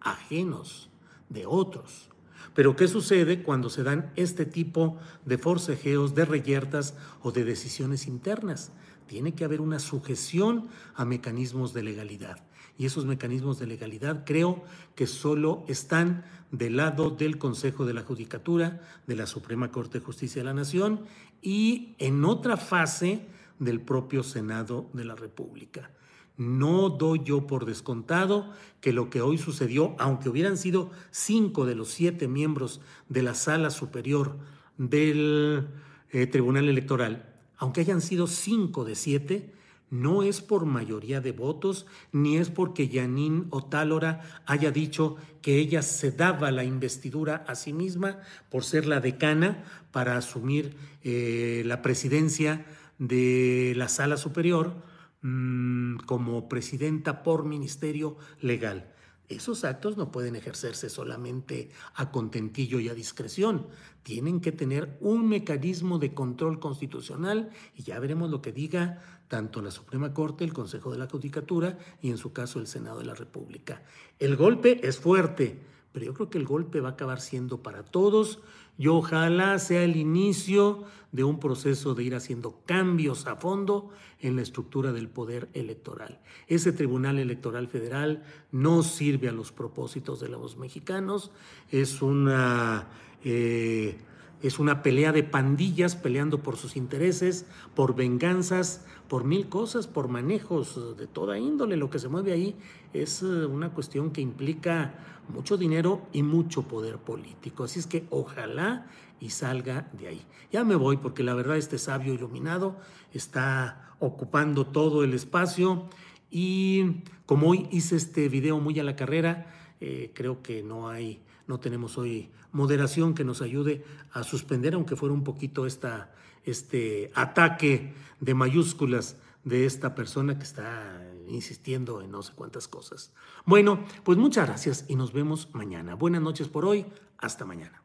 ajenos 0.00 0.88
de 1.28 1.46
otros. 1.46 2.10
Pero 2.54 2.76
¿qué 2.76 2.86
sucede 2.86 3.42
cuando 3.42 3.70
se 3.70 3.82
dan 3.82 4.12
este 4.14 4.46
tipo 4.46 4.98
de 5.24 5.36
forcejeos, 5.36 6.14
de 6.14 6.26
reyertas 6.26 6.94
o 7.22 7.32
de 7.32 7.42
decisiones 7.42 8.06
internas? 8.06 8.70
Tiene 9.08 9.34
que 9.34 9.44
haber 9.44 9.62
una 9.62 9.80
sujeción 9.80 10.68
a 10.94 11.04
mecanismos 11.04 11.74
de 11.74 11.82
legalidad 11.82 12.47
y 12.78 12.86
esos 12.86 13.04
mecanismos 13.04 13.58
de 13.58 13.66
legalidad 13.66 14.22
creo 14.24 14.62
que 14.94 15.06
solo 15.08 15.64
están 15.66 16.24
del 16.52 16.76
lado 16.76 17.10
del 17.10 17.36
Consejo 17.36 17.84
de 17.84 17.92
la 17.92 18.02
Judicatura, 18.02 18.80
de 19.06 19.16
la 19.16 19.26
Suprema 19.26 19.70
Corte 19.70 19.98
de 19.98 20.04
Justicia 20.04 20.40
de 20.40 20.46
la 20.46 20.54
Nación 20.54 21.00
y 21.42 21.96
en 21.98 22.24
otra 22.24 22.56
fase 22.56 23.26
del 23.58 23.80
propio 23.80 24.22
Senado 24.22 24.88
de 24.92 25.04
la 25.04 25.16
República. 25.16 25.90
No 26.36 26.88
doy 26.88 27.22
yo 27.24 27.48
por 27.48 27.66
descontado 27.66 28.52
que 28.80 28.92
lo 28.92 29.10
que 29.10 29.20
hoy 29.20 29.38
sucedió, 29.38 29.96
aunque 29.98 30.28
hubieran 30.28 30.56
sido 30.56 30.92
cinco 31.10 31.66
de 31.66 31.74
los 31.74 31.88
siete 31.88 32.28
miembros 32.28 32.80
de 33.08 33.24
la 33.24 33.34
sala 33.34 33.70
superior 33.70 34.38
del 34.76 35.66
eh, 36.10 36.28
Tribunal 36.28 36.68
Electoral, 36.68 37.34
aunque 37.56 37.80
hayan 37.80 38.00
sido 38.00 38.28
cinco 38.28 38.84
de 38.84 38.94
siete, 38.94 39.52
no 39.90 40.22
es 40.22 40.40
por 40.40 40.66
mayoría 40.66 41.20
de 41.20 41.32
votos, 41.32 41.86
ni 42.12 42.36
es 42.36 42.50
porque 42.50 42.88
Yanín 42.88 43.46
Otálora 43.50 44.22
haya 44.46 44.70
dicho 44.70 45.16
que 45.42 45.58
ella 45.58 45.82
se 45.82 46.10
daba 46.10 46.50
la 46.50 46.64
investidura 46.64 47.44
a 47.46 47.54
sí 47.54 47.72
misma 47.72 48.18
por 48.50 48.64
ser 48.64 48.86
la 48.86 49.00
decana 49.00 49.64
para 49.90 50.16
asumir 50.16 50.76
eh, 51.02 51.62
la 51.64 51.82
presidencia 51.82 52.66
de 52.98 53.72
la 53.76 53.88
sala 53.88 54.16
superior 54.16 54.82
mm, 55.22 55.98
como 56.06 56.48
presidenta 56.48 57.22
por 57.22 57.44
ministerio 57.44 58.16
legal. 58.40 58.92
Esos 59.28 59.64
actos 59.64 59.96
no 59.98 60.10
pueden 60.10 60.36
ejercerse 60.36 60.88
solamente 60.88 61.70
a 61.94 62.10
contentillo 62.10 62.80
y 62.80 62.88
a 62.88 62.94
discreción. 62.94 63.66
Tienen 64.02 64.40
que 64.40 64.52
tener 64.52 64.96
un 65.00 65.28
mecanismo 65.28 65.98
de 65.98 66.14
control 66.14 66.60
constitucional 66.60 67.50
y 67.74 67.82
ya 67.82 67.98
veremos 67.98 68.30
lo 68.30 68.40
que 68.40 68.52
diga 68.52 69.02
tanto 69.28 69.60
la 69.60 69.70
Suprema 69.70 70.14
Corte, 70.14 70.44
el 70.44 70.54
Consejo 70.54 70.90
de 70.90 70.98
la 70.98 71.08
Judicatura 71.08 71.78
y 72.00 72.10
en 72.10 72.16
su 72.16 72.32
caso 72.32 72.58
el 72.58 72.66
Senado 72.66 73.00
de 73.00 73.04
la 73.04 73.14
República. 73.14 73.82
El 74.18 74.36
golpe 74.36 74.80
es 74.82 74.98
fuerte, 74.98 75.60
pero 75.92 76.06
yo 76.06 76.14
creo 76.14 76.30
que 76.30 76.38
el 76.38 76.44
golpe 76.44 76.80
va 76.80 76.90
a 76.90 76.92
acabar 76.92 77.20
siendo 77.20 77.62
para 77.62 77.82
todos 77.82 78.40
y 78.78 78.86
ojalá 78.86 79.58
sea 79.58 79.82
el 79.82 79.96
inicio 79.96 80.84
de 81.10 81.24
un 81.24 81.40
proceso 81.40 81.94
de 81.94 82.04
ir 82.04 82.14
haciendo 82.14 82.60
cambios 82.66 83.26
a 83.26 83.36
fondo 83.36 83.90
en 84.20 84.36
la 84.36 84.42
estructura 84.42 84.92
del 84.92 85.08
poder 85.08 85.48
electoral. 85.54 86.20
Ese 86.46 86.72
Tribunal 86.72 87.18
Electoral 87.18 87.68
Federal 87.68 88.22
no 88.52 88.82
sirve 88.82 89.28
a 89.28 89.32
los 89.32 89.52
propósitos 89.52 90.20
de 90.20 90.28
los 90.28 90.56
mexicanos, 90.56 91.30
es 91.70 92.02
una... 92.02 92.88
Eh, 93.24 93.98
es 94.42 94.58
una 94.58 94.82
pelea 94.82 95.12
de 95.12 95.24
pandillas 95.24 95.96
peleando 95.96 96.42
por 96.42 96.56
sus 96.56 96.76
intereses, 96.76 97.46
por 97.74 97.96
venganzas, 97.96 98.84
por 99.08 99.24
mil 99.24 99.48
cosas, 99.48 99.86
por 99.86 100.08
manejos 100.08 100.96
de 100.96 101.06
toda 101.06 101.38
índole. 101.38 101.76
Lo 101.76 101.90
que 101.90 101.98
se 101.98 102.08
mueve 102.08 102.32
ahí 102.32 102.56
es 102.92 103.22
eh, 103.22 103.46
una 103.46 103.70
cuestión 103.70 104.10
que 104.10 104.20
implica 104.20 104.94
mucho 105.28 105.56
dinero 105.56 106.02
y 106.12 106.22
mucho 106.22 106.62
poder 106.62 106.98
político. 106.98 107.64
Así 107.64 107.80
es 107.80 107.86
que 107.86 108.06
ojalá 108.10 108.86
y 109.20 109.30
salga 109.30 109.88
de 109.92 110.08
ahí. 110.08 110.26
Ya 110.52 110.64
me 110.64 110.76
voy 110.76 110.98
porque 110.98 111.22
la 111.22 111.34
verdad 111.34 111.56
este 111.56 111.78
sabio 111.78 112.14
iluminado 112.14 112.76
está 113.12 113.94
ocupando 113.98 114.66
todo 114.66 115.02
el 115.02 115.14
espacio 115.14 115.88
y 116.30 117.02
como 117.26 117.48
hoy 117.48 117.66
hice 117.70 117.96
este 117.96 118.28
video 118.28 118.60
muy 118.60 118.78
a 118.78 118.84
la 118.84 118.96
carrera, 118.96 119.52
eh, 119.80 120.12
creo 120.14 120.42
que 120.42 120.62
no 120.62 120.88
hay 120.88 121.22
no 121.48 121.58
tenemos 121.58 121.98
hoy 121.98 122.30
moderación 122.52 123.14
que 123.14 123.24
nos 123.24 123.42
ayude 123.42 123.84
a 124.12 124.22
suspender, 124.22 124.74
aunque 124.74 124.96
fuera 124.96 125.14
un 125.14 125.24
poquito 125.24 125.66
esta, 125.66 126.12
este 126.44 127.10
ataque 127.14 127.94
de 128.20 128.34
mayúsculas 128.34 129.16
de 129.44 129.66
esta 129.66 129.94
persona 129.94 130.38
que 130.38 130.44
está 130.44 131.04
insistiendo 131.28 132.00
en 132.02 132.10
no 132.10 132.22
sé 132.22 132.32
cuántas 132.34 132.68
cosas. 132.68 133.12
Bueno, 133.44 133.80
pues 134.04 134.18
muchas 134.18 134.46
gracias 134.46 134.84
y 134.88 134.96
nos 134.96 135.12
vemos 135.12 135.48
mañana. 135.52 135.94
Buenas 135.94 136.22
noches 136.22 136.48
por 136.48 136.64
hoy, 136.64 136.86
hasta 137.18 137.44
mañana. 137.44 137.82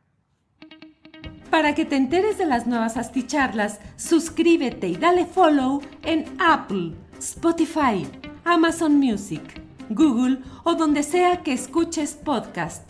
Para 1.50 1.76
que 1.76 1.86
te 1.86 1.96
enteres 1.96 2.38
de 2.38 2.46
las 2.46 2.68
nuevas 2.68 2.98
asticharlas, 2.98 3.80
suscríbete 3.96 4.88
y 4.88 4.98
dale 4.98 5.26
follow 5.26 5.82
en 6.02 6.26
Apple, 6.40 6.96
Spotify, 7.20 8.08
Amazon 8.44 8.96
Music, 8.96 9.62
Google 9.90 10.40
o 10.64 10.76
donde 10.76 11.04
sea 11.04 11.44
que 11.44 11.54
escuches 11.54 12.16
podcast. 12.16 12.90